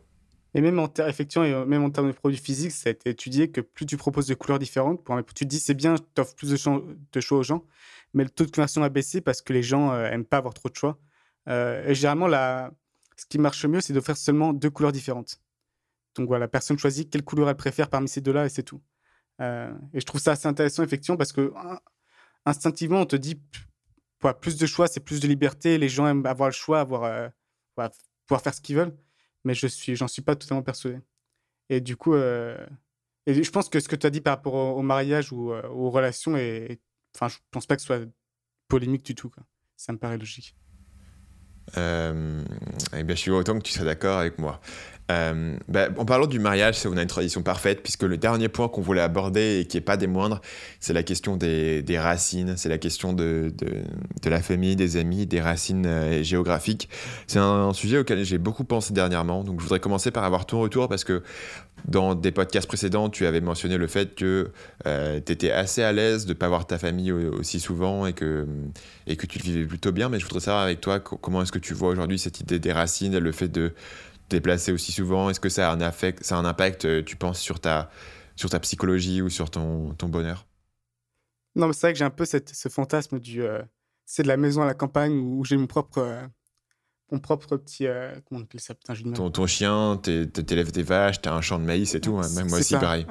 [0.55, 3.51] Et même en, effectivement, et même en termes de produits physiques, ça a été étudié
[3.51, 6.35] que plus tu proposes de couleurs différentes, pour, tu te dis c'est bien, tu offres
[6.35, 6.57] plus de,
[7.21, 7.65] choix aux gens,
[8.15, 10.55] mais le taux de conversion a baissé parce que les gens n'aiment euh, pas avoir
[10.55, 10.99] trop de choix.
[11.49, 12.29] Euh, et généralement,
[13.17, 15.41] ce qui marche mieux, c'est d'offrir seulement deux couleurs différentes.
[16.17, 18.81] Donc voilà, la personne choisit quelle couleur elle préfère parmi ces deux-là et c'est tout.
[19.41, 21.53] Euh, et je trouve ça assez intéressant, effectivement, parce que
[22.47, 23.41] instinctivement, on te dit
[24.41, 25.79] plus de choix, c'est plus de liberté.
[25.79, 27.31] Les gens aiment avoir le choix, avoir,
[28.27, 28.97] pouvoir faire ce qu'ils veulent
[29.45, 31.01] mais je suis, j'en suis pas totalement persuadé.
[31.69, 32.57] Et du coup, euh,
[33.27, 35.67] et je pense que ce que tu as dit par rapport au, mariage ou euh,
[35.69, 36.81] aux relations, et
[37.15, 38.07] enfin, je pense pas que ce soit
[38.69, 39.31] polémique du tout.
[39.77, 40.57] Ça me paraît logique.
[41.77, 42.43] Euh,
[42.97, 44.61] eh bien, je suis autant que tu sois d'accord avec moi.
[45.11, 48.69] Euh, bah, en parlant du mariage, on a une tradition parfaite, puisque le dernier point
[48.69, 50.41] qu'on voulait aborder et qui n'est pas des moindres,
[50.81, 53.53] c'est la question des, racines, c'est la question de,
[54.25, 56.89] la famille, des amis, des racines euh, géographiques.
[57.27, 60.61] C'est un, sujet auquel j'ai beaucoup pensé dernièrement, donc je voudrais commencer par avoir ton
[60.61, 61.23] retour, parce que
[61.87, 64.51] dans des podcasts précédents, tu avais mentionné le fait que
[64.87, 68.13] euh, tu étais assez à l'aise de ne pas voir ta famille aussi souvent et
[68.13, 68.47] que,
[69.07, 71.53] et que tu le vivais plutôt bien, mais je voudrais savoir avec toi comment est-ce
[71.53, 73.73] que tu vois aujourd'hui cette idée des racines, le fait de
[74.29, 75.31] déplacer aussi souvent?
[75.31, 77.91] Est-ce que ça a un, affect, ça a un impact, euh, tu penses, sur ta,
[78.37, 80.47] sur ta psychologie ou sur ton, ton bonheur?
[81.55, 83.43] Non, mais c'est vrai que j'ai un peu ce fantasme du.
[83.43, 83.63] Euh,
[84.05, 85.99] c'est de la maison à la campagne où j'ai mon propre.
[85.99, 86.27] Euh,
[87.11, 87.87] mon propre petit.
[88.27, 91.65] comment on appelle ça Putain, ton, ton chien, t'élèves tes vaches, t'as un champ de
[91.65, 92.19] maïs et tout.
[92.19, 93.07] Hein, même moi aussi, pareil.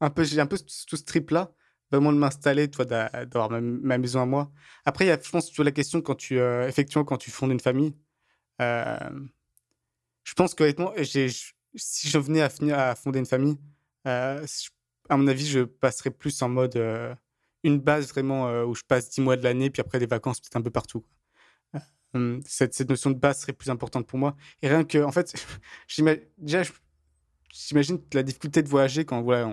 [0.00, 1.52] Un, peu, j'ai un peu tout ce trip-là
[1.92, 4.50] vraiment de m'installer, toi, d'avoir ma, ma, maison à moi.
[4.84, 7.50] Après, il y a, je pense, tu la question quand tu, effectivement, quand tu fondes
[7.50, 7.94] une famille,
[8.60, 8.96] euh,
[10.24, 10.64] je pense que
[11.74, 13.58] si je venais à, à fonder une famille,
[14.06, 14.46] euh,
[15.08, 17.14] à mon avis, je passerais plus en mode euh,
[17.62, 20.40] une base vraiment euh, où je passe 10 mois de l'année, puis après des vacances
[20.40, 21.04] peut-être un peu partout.
[22.46, 24.36] Cette, cette, notion de base serait plus importante pour moi.
[24.62, 25.32] Et rien que, en fait,
[26.38, 26.62] déjà,
[27.52, 29.46] j'imagine la difficulté de voyager, quand voilà,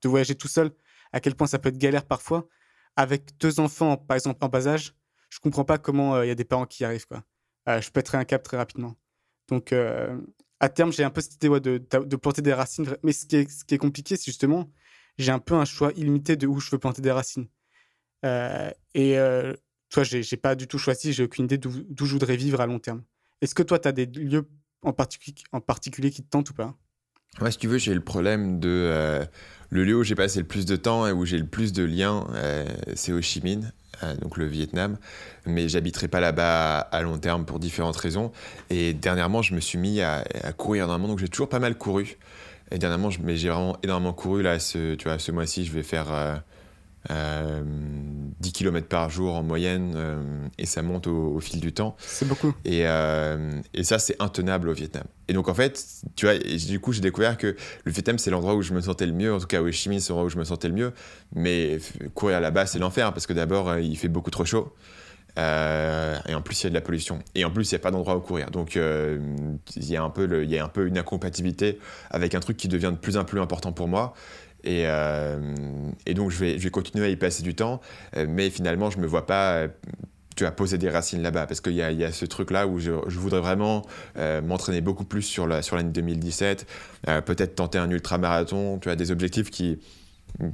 [0.00, 0.70] de voyager tout seul,
[1.12, 2.48] à quel point ça peut être galère parfois.
[2.96, 4.94] Avec deux enfants, par exemple, en bas âge,
[5.28, 7.06] je comprends pas comment il y a des parents qui y arrivent.
[7.06, 7.22] Quoi.
[7.66, 8.96] je pèterais un cap très rapidement.
[9.48, 10.18] Donc, euh,
[10.60, 12.96] à terme, j'ai un peu cette idée de, planter des racines.
[13.02, 14.70] Mais ce qui est, ce qui est compliqué, c'est justement,
[15.18, 17.48] j'ai un peu un choix illimité de où je veux planter des racines.
[18.24, 19.54] Euh, et euh,
[19.90, 22.78] toi, j'ai pas du tout choisi, j'ai aucune idée d'où je voudrais vivre à long
[22.78, 23.02] terme.
[23.40, 24.48] Est-ce que toi, tu as des lieux
[24.82, 26.74] en, particulier, qui te tentent ou pas?
[27.40, 29.26] Moi, si tu veux, j'ai le problème de.
[29.70, 31.84] le lieu où j'ai passé le plus de temps et où j'ai le plus de
[31.84, 32.26] liens,
[32.94, 33.70] c'est Ho Chi Minh.
[34.02, 34.98] Euh, donc le Vietnam,
[35.46, 38.30] mais j'habiterai pas là-bas à, long terme pour différentes raisons.
[38.68, 40.22] Et dernièrement, je me suis mis à,
[40.56, 42.18] courir énormément, donc j'ai toujours pas mal couru.
[42.70, 44.58] Et dernièrement, j'ai vraiment énormément couru là.
[44.58, 46.42] Ce mois-ci, je vais faire
[47.10, 47.62] euh,
[48.40, 51.96] 10 euh, km par jour en moyenne euh, et ça monte au, fil du temps.
[51.98, 52.54] C'est beaucoup.
[52.64, 55.04] Et, euh, et ça, c'est intenable au Vietnam.
[55.28, 55.84] Et donc, en fait,
[56.14, 59.06] tu vois, du coup, j'ai découvert que le Vietnam, c'est l'endroit où je me sentais
[59.06, 59.34] le mieux.
[59.34, 60.92] En tout cas, Ho Chi Minh, c'est l'endroit où je me sentais le mieux.
[61.34, 61.78] Mais
[62.14, 64.72] courir là-bas, c'est l'enfer parce que d'abord, il fait beaucoup trop chaud.
[65.36, 67.18] et en plus, il y a de la pollution.
[67.34, 68.50] Et en plus, il n'y a pas d'endroit où courir.
[68.50, 68.80] Donc, il
[69.84, 71.78] y, peu il y a un peu une incompatibilité
[72.10, 74.14] avec un truc qui devient de plus en plus important pour moi.
[74.66, 75.38] Euh,
[76.06, 77.80] et, donc, je vais, continuer à y passer du temps,
[78.16, 79.68] euh, mais finalement, je ne me vois pas euh,
[80.36, 81.46] tu as posé des racines là-bas.
[81.46, 83.86] Parce qu'il y, a, ce truc là où je, voudrais vraiment
[84.16, 86.66] m'entraîner beaucoup plus sur la sur l'année 2017
[87.24, 89.78] peut-être tenter un ultra marathon tu as des objectifs qui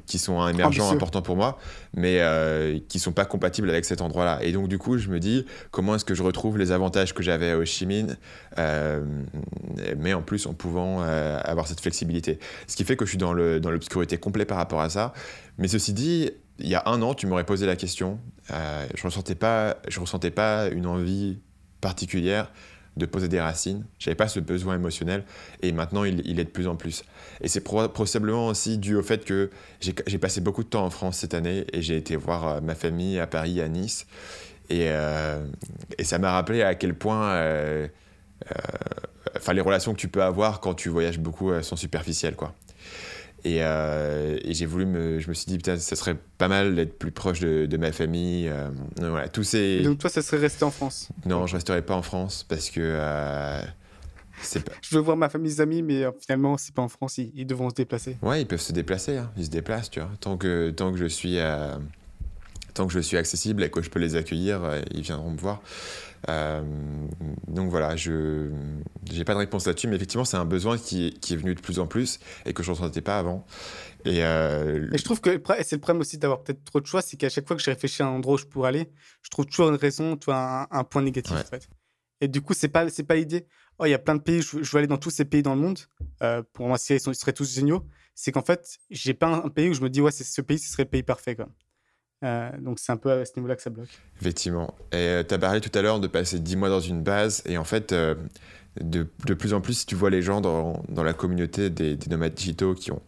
[0.07, 1.59] qui sont émergents, importants pour moi,
[1.95, 4.39] mais euh, qui sont pas compatibles avec cet endroit-là.
[4.43, 7.23] Et donc, du coup, je me dis, comment est-ce que je retrouve les avantages que
[7.23, 8.17] j'avais à Ho Chi Minh,
[8.59, 9.05] euh,
[9.99, 12.39] mais en plus en pouvant euh, avoir cette flexibilité?
[12.67, 15.13] Ce qui fait que je suis dans l'obscurité dans complète par rapport à ça.
[15.59, 18.19] Mais ceci dit, il y a un an, tu m'aurais posé la question.
[18.51, 21.39] Euh, je ne ressentais, pas, je ressentais pas une envie
[21.81, 22.53] particulière
[22.97, 23.85] de poser des racines.
[23.99, 25.25] J'avais pas ce besoin émotionnel
[25.63, 27.05] et maintenant il, est de plus en plus.
[27.41, 31.19] Et c'est probablement aussi dû au fait que j'ai passé beaucoup de temps en France
[31.19, 34.07] cette année et j'ai été voir euh, ma famille à Paris, à Nice.
[34.69, 35.45] Et, euh,
[35.99, 37.89] et ça m'a rappelé à quel point euh,
[39.37, 42.37] enfin les relations que tu peux avoir quand tu voyages beaucoup sont superficielles.
[42.37, 42.55] quoi.
[43.47, 45.19] Euh, et, j'ai voulu me.
[45.19, 48.49] Je me suis dit, putain, ça serait pas mal d'être plus proche de, ma famille.
[48.49, 49.83] Euh, voilà, tous ces...
[49.83, 52.81] Donc, toi, ça serait resté en France Non, je resterai pas en France parce que.
[52.81, 54.73] Euh, pas...
[54.83, 57.71] Je veux voir ma famille, mes amis, mais finalement, c'est pas en France, ils, devront
[57.71, 58.17] se déplacer.
[58.23, 59.31] Ouais, ils peuvent se déplacer, hein.
[59.37, 60.11] ils se déplacent, tu vois.
[60.21, 61.39] Tant que, tant que je suis
[62.75, 64.63] tant que je suis accessible et que je peux les accueillir,
[64.93, 65.61] ils viendront me voir.
[66.29, 68.51] Donc voilà, je
[69.11, 71.61] n'ai pas de réponse là-dessus, mais effectivement, c'est un besoin qui, qui, est venu de
[71.61, 73.45] plus en plus et que je ne ressentais pas avant.
[74.05, 77.29] Et, je trouve que c'est le problème aussi d'avoir peut-être trop de choix, c'est qu'à
[77.29, 78.91] chaque fois que je réfléchis à un endroit où je pourrais aller,
[79.23, 81.69] je trouve toujours une raison, tu vois, un, point négatif en fait.
[82.21, 83.47] Et du coup, c'est pas c'est pas l'idée.
[83.79, 85.57] Oh, il y a plein de pays, je, veux aller dans tous ces pays dans
[85.57, 85.81] le monde.
[86.23, 87.85] Euh, pour moi, ils, ils, seraient tous géniaux.
[88.15, 90.59] C'est qu'en fait, j'ai pas un, pays où je me dis ouais, c'est ce pays,
[90.59, 91.49] ce serait le pays parfait quoi.
[92.23, 93.89] Euh, donc c'est un peu à ce niveau-là que ça bloque.
[94.21, 94.75] Effectivement.
[94.93, 97.43] Et euh, tu as parlé tout à l'heure de passer 10 mois dans une base.
[97.47, 98.17] Et en fait, de,
[98.81, 102.11] de, plus en plus, si tu vois les gens dans, dans la communauté des, des
[102.11, 103.03] nomades digitaux qui ont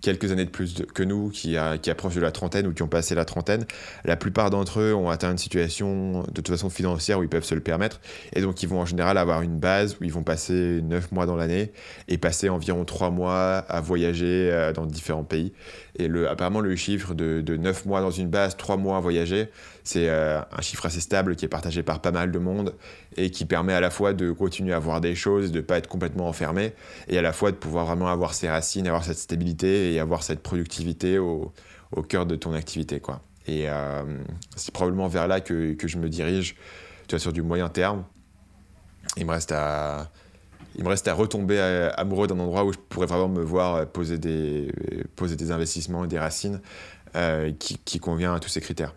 [0.00, 2.88] quelques années de plus que nous, qui, qui approchent de la trentaine ou qui ont
[2.88, 3.64] passé la trentaine,
[4.04, 7.44] la plupart d'entre eux ont atteint une situation de toute façon financière où ils peuvent
[7.44, 8.00] se le permettre.
[8.32, 11.26] Et donc, ils vont en général avoir une base où ils vont passer 9 mois
[11.26, 11.72] dans l'année
[12.08, 15.52] et passer environ 3 mois à voyager euh, dans différents pays.
[15.98, 19.48] Et apparemment, le chiffre de, de 9 mois dans une base, 3 mois à voyager,
[19.82, 22.74] c'est euh, un chiffre assez stable qui est partagé par pas mal de monde
[23.16, 25.78] et qui permet à la fois de continuer à voir des choses, de ne pas
[25.78, 26.72] être complètement enfermé,
[27.08, 30.22] et à la fois de pouvoir vraiment avoir ses racines, avoir cette stabilité et avoir
[30.22, 31.52] cette productivité au,
[31.92, 33.00] au cœur de ton activité.
[33.00, 33.22] Quoi.
[33.46, 34.02] Et euh,
[34.56, 36.56] c'est probablement vers là que, que, je me dirige,
[37.08, 38.04] tu vois, sur du moyen terme.
[39.16, 40.10] Il me reste à,
[40.76, 43.86] il me reste à retomber euh, amoureux d'un endroit où je pourrais vraiment me voir
[43.86, 44.72] poser des,
[45.16, 46.60] poser des investissements et des racines
[47.58, 48.92] qui, qui convient à tous ces critères.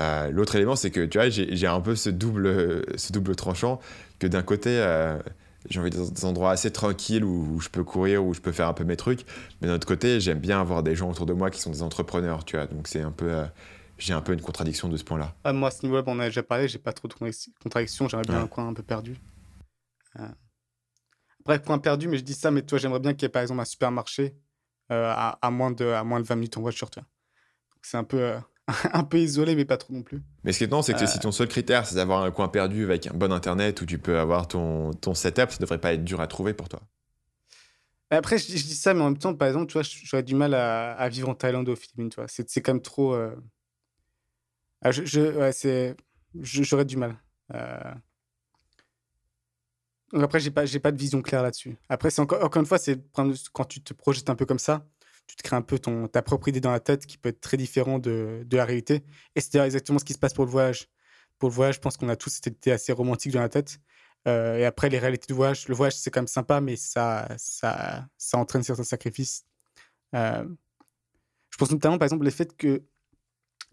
[0.00, 3.80] Euh, l'autre élément, c'est que tu vois, j'ai un peu ce double, ce double tranchant
[4.18, 5.18] que d'un côté, euh,
[5.68, 8.72] j'ai envie des endroits assez tranquilles où, je peux courir, où je peux faire un
[8.72, 9.24] peu mes trucs,
[9.60, 11.82] mais d'un autre côté, j'aime bien avoir des gens autour de moi qui sont des
[11.82, 12.66] entrepreneurs, tu vois.
[12.66, 13.44] Donc c'est un peu, euh,
[13.98, 15.34] j'ai un peu une contradiction de ce point-là.
[15.44, 18.08] Ah, moi, à ce niveau-là, on en a déjà parlé, j'ai pas trop de contradictions,
[18.08, 19.16] j'aimerais bien un coin un peu perdu.
[21.48, 23.42] Bref, coin perdu, mais je dis ça, mais toi, j'aimerais bien qu'il y ait par
[23.42, 24.36] exemple un supermarché
[24.90, 27.08] à, à, moins de, à moins de 20 minutes en voiture, tu vois.
[27.82, 28.34] C'est un peu
[28.92, 30.22] un peu isolé, mais pas trop non plus.
[30.44, 32.48] Mais ce qui est étonnant, c'est que si ton seul critère, c'est d'avoir un coin
[32.48, 35.94] perdu avec un bon internet où tu peux avoir ton, ton setup, ça devrait pas
[35.94, 36.80] être dur à trouver pour toi.
[38.10, 40.54] Après, je, dis ça, mais en même temps, par exemple, tu vois, j'aurais du mal
[40.54, 42.26] à, vivre en Thaïlande ou aux Philippines, tu vois.
[42.28, 43.14] C'est, quand même trop.
[43.14, 43.34] Euh,
[44.82, 45.94] ah, je, ouais, c'est,
[46.40, 47.16] j'aurais du mal.
[50.14, 51.76] Après, j'ai pas, j'ai pas de vision claire là-dessus.
[51.88, 54.86] Après, c'est encore, encore une fois, c'est quand tu te projettes un peu comme ça,
[55.26, 57.40] tu te crées un peu ton, ta propre idée dans la tête qui peut être
[57.40, 59.04] très différent de, de la réalité.
[59.36, 60.88] Et c'est exactement ce qui se passe pour le voyage.
[61.38, 63.78] Pour le voyage, je pense qu'on a tous cette assez romantique dans la tête.
[64.26, 67.28] Euh, et après, les réalités du voyage, le voyage, c'est quand même sympa, mais ça,
[67.36, 69.44] ça, ça entraîne certains sacrifices.
[70.14, 70.44] Euh,
[71.50, 72.82] je pense notamment, par exemple, le fait que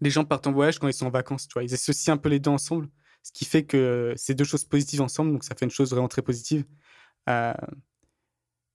[0.00, 1.48] les gens partent en voyage quand ils sont en vacances.
[1.48, 2.88] Tu vois, ils associent un peu les deux ensemble,
[3.26, 6.06] ce qui fait que c'est deux choses positives ensemble, donc ça fait une chose vraiment
[6.06, 6.64] très positive.
[7.28, 7.52] Euh,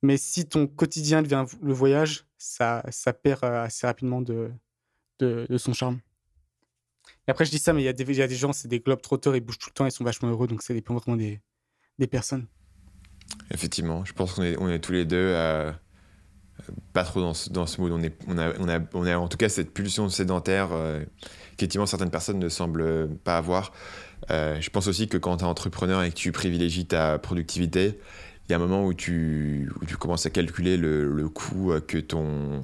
[0.01, 2.83] mais si ton quotidien devient le voyage, ça,
[3.23, 4.51] perd euh, assez rapidement de,
[5.57, 6.01] son charme.
[7.29, 9.37] Et après, je dis ça, mais il y, a des, gens, c'est des globes trotteurs,
[9.37, 11.39] ils bougent tout le temps, ils sont vachement heureux, donc ça dépend vraiment des,
[12.07, 12.45] personnes.
[13.51, 15.71] Effectivement, je pense qu'on est, tous les deux euh,
[16.91, 17.91] pas trop dans ce, dans mood.
[17.91, 18.03] On,
[19.07, 21.03] est, a en tout cas cette pulsion sédentaire euh,
[21.57, 23.71] qu'effectivement certaines personnes ne semblent pas avoir.
[24.29, 27.99] Je pense aussi que quand tu es entrepreneur et que tu privilégies ta productivité,
[28.45, 31.97] il y a un moment où tu, tu commences à calculer le, le coût que,
[31.97, 32.63] ton,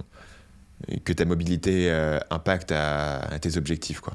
[1.03, 3.99] que ta mobilité euh, impacte à, tes objectifs.
[3.99, 4.13] Quoi.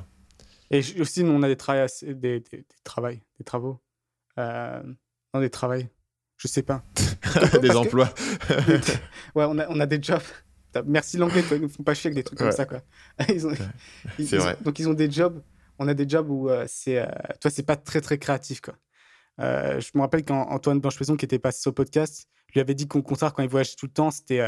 [0.70, 3.80] Et aussi, nous, on a des, travails, des, des, des travaux.
[4.38, 4.82] Euh,
[5.34, 5.88] non, des travails.
[6.38, 6.84] Je sais pas.
[7.61, 8.12] des emplois.
[9.34, 10.22] ouais, on a, on a des jobs.
[10.86, 12.64] Merci l'anglais, ils nous font pas chier avec des trucs comme ça.
[12.64, 12.80] Quoi.
[13.18, 14.57] vrai.
[14.62, 15.43] donc, ils ont des jobs.
[15.78, 17.06] On a des jobs où euh, c'est, euh,
[17.40, 18.60] toi, c'est pas très, très créatif.
[18.60, 18.74] Quoi.
[19.40, 22.86] Euh, je me rappelle quand Antoine Blanche-Maison, qui était passé sur podcast, lui avait dit
[22.86, 24.40] qu'au contraire, quand il voyageait tout le temps, c'était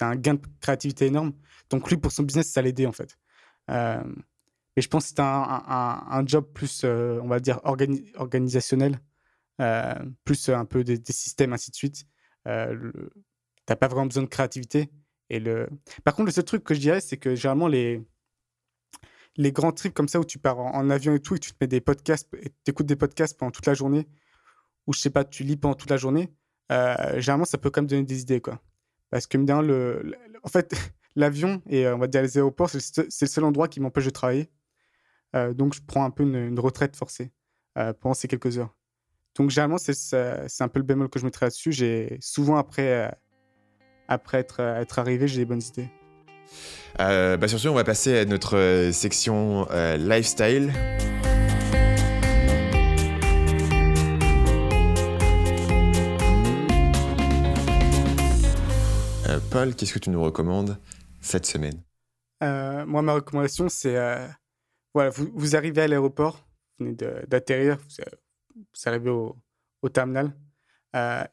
[0.00, 1.32] un gain de créativité énorme.
[1.68, 3.18] Donc lui, pour son business, ça l'aidait en fait.
[3.68, 8.98] Et je pense que c'était un, job plus, on va dire, organisationnel,
[10.24, 12.06] plus un peu des, systèmes, ainsi de suite.
[12.46, 12.50] Tu
[13.68, 14.90] n'as pas vraiment besoin de créativité.
[15.28, 15.68] Et le...
[16.04, 18.02] Par contre, le seul truc que je dirais, c'est que généralement, les,
[19.36, 21.56] les grands trips comme ça où tu pars en, avion et tout et tu te
[21.60, 24.06] mets des podcasts et écoutes des podcasts pendant toute la journée
[24.86, 26.32] ou je sais pas, tu lis pendant toute la journée,
[26.72, 28.60] euh, généralement ça peut quand même donner des idées quoi.
[29.10, 30.74] Parce que bien le, en fait
[31.16, 34.10] l'avion et euh, on va dire les aéroports c'est le seul endroit qui m'empêche de
[34.10, 34.50] travailler.
[35.36, 37.30] Euh, donc je prends un peu une, retraite forcée
[38.00, 38.74] pendant ces quelques heures.
[39.36, 41.72] Donc généralement c'est un peu le bémol que je mettrais là-dessus.
[41.72, 43.16] J'ai souvent après
[44.08, 45.88] après être, être arrivé j'ai des bonnes idées.
[47.00, 50.70] Euh, bah sur ce, on va passer à notre euh, section euh, lifestyle.
[59.50, 60.78] Paul, qu'est-ce que tu nous recommandes
[61.20, 61.82] cette semaine?
[62.40, 63.96] Moi, ma recommandation, c'est
[64.94, 66.46] voilà, vous, arrivez à l'aéroport,
[66.78, 66.96] vous venez
[67.26, 67.78] d'atterrir,
[68.54, 70.32] vous, arrivez au terminal.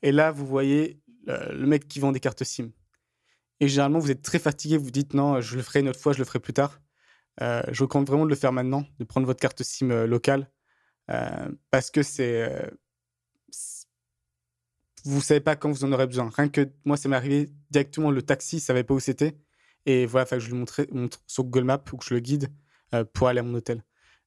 [0.02, 2.70] et là, vous voyez le, mec qui vend des cartes SIM.
[3.60, 6.14] Et généralement, vous êtes très fatigué, vous dites non, je le ferai une autre fois,
[6.14, 6.80] je le ferai plus tard.
[7.40, 10.52] je vous recommande vraiment de le faire maintenant, de prendre votre carte SIM locale,
[11.72, 12.70] parce que c'est
[15.08, 16.30] vous savez pas quand vous en aurez besoin.
[16.36, 19.38] Rien que moi, ça m'est arrivé directement, le taxi, ne savait pas où c'était.
[19.86, 22.50] Et voilà, que je le montre sur Google Maps ou que je le guide
[22.94, 23.84] euh, pour aller à mon hôtel.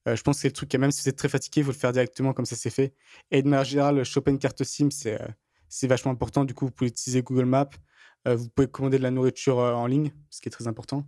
[0.08, 1.72] Euh, je pense que c'est le truc, même si vous êtes très fatigué, il faut
[1.72, 2.94] le faire directement comme ça c'est fait.
[3.30, 6.44] Et de manière générale, choper une carte SIM, c'est euh, vachement important.
[6.46, 7.68] Du coup, vous pouvez utiliser Google Maps.
[8.26, 11.06] Vous pouvez commander de la nourriture en ligne, ce qui est très important.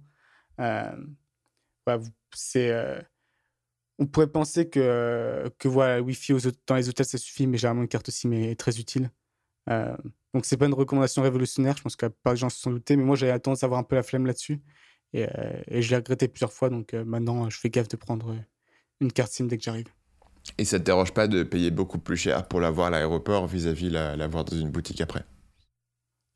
[2.34, 3.04] C'est
[3.98, 6.34] on pourrait penser que, voilà, Wi-Fi
[6.66, 9.10] dans les hôtels, ça suffit, mais généralement, une carte SIM est très utile.
[9.70, 9.96] Euh,
[10.34, 11.76] donc, c'est pas une recommandation révolutionnaire.
[11.76, 13.78] Je pense que pas de gens se sont doutés, mais moi, j'avais tendance à avoir
[13.78, 14.60] un peu la flemme là-dessus.
[15.12, 16.68] Et, euh, je l'ai regretté plusieurs fois.
[16.68, 18.34] Donc, euh, maintenant, je fais gaffe de prendre
[19.00, 19.88] une carte SIM dès que j'arrive.
[20.58, 23.90] Et ça te dérange pas de payer beaucoup plus cher pour l'avoir à l'aéroport vis-à-vis
[23.90, 25.24] l'avoir dans une boutique après?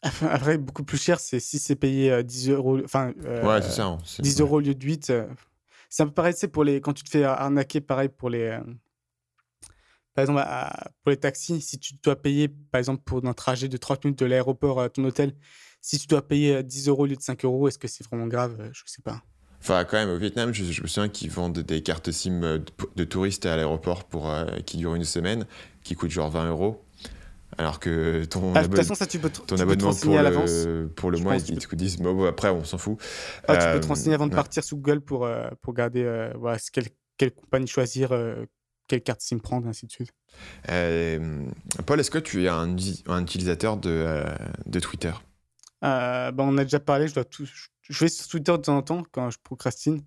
[0.23, 2.79] Après, beaucoup plus cher, c'est si c'est payé 10 euros.
[2.85, 3.99] Enfin, ouais, c'est ça.
[4.19, 5.13] 10 hein, euros au lieu de 8.
[5.89, 6.81] c'est un peu pareil, c'est pour les.
[6.81, 8.59] Quand tu te fais arnaquer, pareil pour les
[10.17, 10.43] par exemple,
[11.03, 14.19] pour les taxis, si tu dois payer, par exemple, pour un trajet de 30 minutes
[14.19, 15.35] de l'aéroport à ton hôtel,
[15.83, 18.27] si tu dois payer 10 euros au lieu de 5 euros, est-ce que c'est vraiment
[18.27, 19.23] grave Je ne sais pas.
[19.61, 22.41] Enfin, quand même, au Vietnam, je, me souviens qu'ils vendent des cartes SIM
[22.97, 25.45] de, touristes à l'aéroport pour euh, qui durent une semaine,
[25.83, 26.83] qui coûtent genre 20 euros.
[27.59, 31.37] Alors que ton, ah, façon, ça, tu peux ton abonnement pour le, pour le mois,
[31.37, 32.99] ils te disent, bon, après, on s'en fout.
[33.49, 36.31] Ah, tu peux te euh, renseigner avant de partir sous Google pour, euh, pour regarder
[36.39, 38.13] voilà, quelle, quelle compagnie choisir,
[38.89, 40.13] quelle carte SIM prendre, ainsi de suite.
[40.69, 41.47] Euh,
[41.87, 42.77] Paul, est-ce que tu es un,
[43.07, 44.25] un utilisateur de, euh,
[44.67, 45.13] de Twitter?
[45.85, 47.47] Euh, bah, On a déjà parlé, je, dois tout,
[47.83, 50.03] je vais sur Twitter de temps en temps quand je procrastine,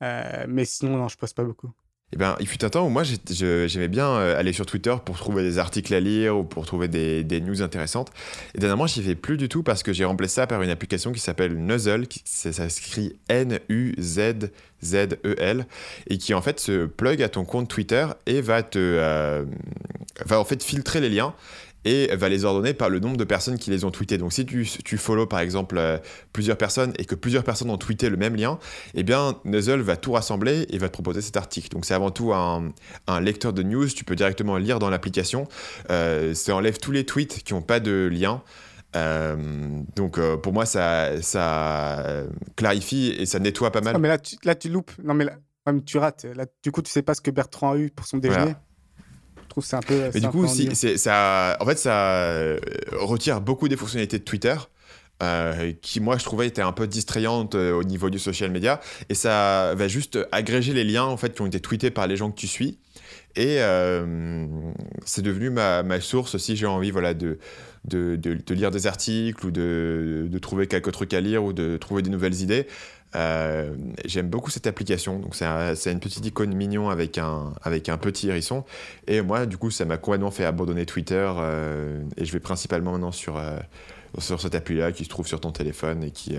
[0.00, 1.70] mais sinon, non, je passe pas beaucoup.
[2.12, 5.16] Eh ben, il fut un temps où moi j'aimais bien euh, aller sur Twitter pour
[5.16, 8.10] trouver des articles à lire ou pour trouver des, news intéressantes.
[8.54, 11.12] Et dernièrement, j'y fais plus du tout parce que j'ai remplacé ça par une application
[11.12, 14.46] qui s'appelle Nuzzle, qui ça s'écrit N-U-Z-Z-E-L,
[16.08, 19.44] et qui en fait se plug à ton compte Twitter et va te euh,
[20.26, 21.32] va en fait filtrer les liens
[21.84, 24.18] et va les ordonner par le nombre de personnes qui les ont tweetés.
[24.18, 25.98] Donc si tu, tu follow par exemple euh,
[26.32, 28.58] plusieurs personnes et que plusieurs personnes ont tweeté le même lien,
[28.94, 31.68] eh bien Nuzzle va tout rassembler et va te proposer cet article.
[31.70, 32.72] Donc c'est avant tout un,
[33.06, 35.46] un, lecteur de news, tu peux directement lire dans l'application.
[35.90, 38.42] Euh, ça enlève tous les tweets qui n'ont pas de lien.
[38.96, 39.36] Euh,
[39.94, 42.24] donc pour moi ça, ça
[42.56, 43.96] clarifie et ça nettoie pas mal.
[43.98, 45.36] mais là tu, là tu loupes, non mais là,
[45.86, 46.24] tu rates.
[46.24, 48.54] Là, du coup tu sais pas ce que Bertrand a eu pour son déjeuner
[49.50, 50.10] trouve c'est un peu.
[50.14, 52.58] Mais du coup, si, ça, en fait, ça euh,
[52.92, 54.56] retire beaucoup des fonctionnalités de Twitter.
[55.22, 58.80] Euh, qui moi je trouvais était un peu distrayante euh, au niveau du social media
[59.10, 62.16] et ça va juste agréger les liens en fait qui ont été tweetés par les
[62.16, 62.78] gens que tu suis
[63.36, 63.58] et
[65.04, 67.38] c'est devenu ma, source si j'ai envie voilà de
[67.84, 72.02] de, lire des articles ou de, de, trouver quelques trucs à lire ou de trouver
[72.02, 72.66] des nouvelles idées
[73.16, 73.74] euh,
[74.04, 75.18] j'aime beaucoup cette application.
[75.18, 78.64] Donc, c'est une petite icône mignon avec un, avec un petit hérisson.
[79.06, 81.30] Et moi, du coup, ça m'a complètement fait abandonner Twitter.
[81.36, 83.58] Euh, et je vais principalement maintenant sur, euh,
[84.18, 86.36] sur cette appli-là qui se trouve sur ton téléphone et qui.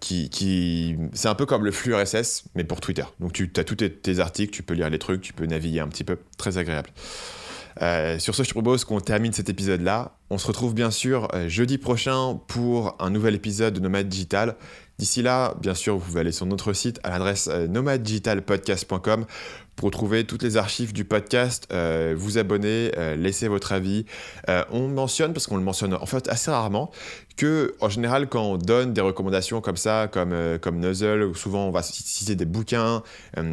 [0.00, 3.04] C'est un peu comme le flux RSS, mais pour Twitter.
[3.20, 5.88] Donc tu as tous tes, articles, tu peux lire les trucs, tu peux naviguer un
[5.88, 6.18] petit peu.
[6.36, 6.90] Très agréable.
[8.18, 10.18] sur ce, je te propose qu'on termine cet épisode-là.
[10.30, 14.56] On se retrouve bien sûr euh, jeudi prochain pour un nouvel épisode de Nomade Digital.
[14.98, 19.24] D'ici là, bien sûr, vous pouvez aller sur notre site à l'adresse euh, nomaddigitalpodcast.com
[19.74, 24.06] pour retrouver toutes les archives du podcast, euh, vous abonner, laisser votre avis.
[24.72, 26.90] on mentionne, parce qu'on le mentionne en fait assez rarement,
[27.38, 31.70] que en général, quand on donne des recommandations comme ça, comme, comme Nuzzle, souvent on
[31.70, 33.02] va citer des bouquins,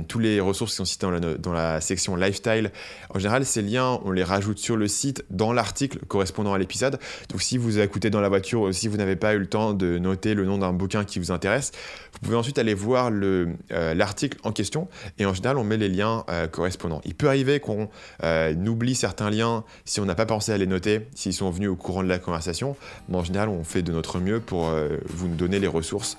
[0.10, 2.72] tous les ressources qui sont citées dans la, dans la section lifestyle,
[3.14, 7.00] en général, ces liens, on les rajoute sur le site dans l'article correspondant à épisode.
[7.30, 9.74] Donc si vous écoutez dans la voiture ou si vous n'avez pas eu le temps
[9.74, 11.72] de noter le nom d'un bouquin qui vous intéresse,
[12.14, 13.54] vous pouvez ensuite aller voir euh,
[13.94, 14.88] l'article en question
[15.20, 17.02] et en général on met les liens euh, correspondants.
[17.06, 17.90] Il peut arriver qu'on
[18.24, 21.70] euh, oublie certains liens si on n'a pas pensé à les noter, s'ils sont venus
[21.70, 22.76] au courant de la conversation,
[23.08, 24.72] mais en général on de notre mieux pour
[25.10, 26.18] vous donner les ressources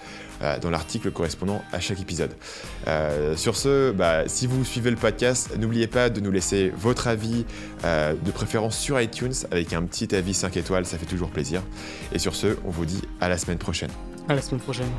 [0.61, 2.33] dans l'article correspondant à chaque épisode.
[3.37, 7.45] sur ce, bah, si vous suivez le podcast, n'oubliez pas de nous laisser votre avis,
[7.85, 11.63] de préférence sur iTunes, avec un petit avis 5 étoiles, ça fait toujours plaisir.
[12.13, 13.91] Et sur ce, on vous dit à la semaine prochaine.
[14.29, 14.91] À la semaine prochaine.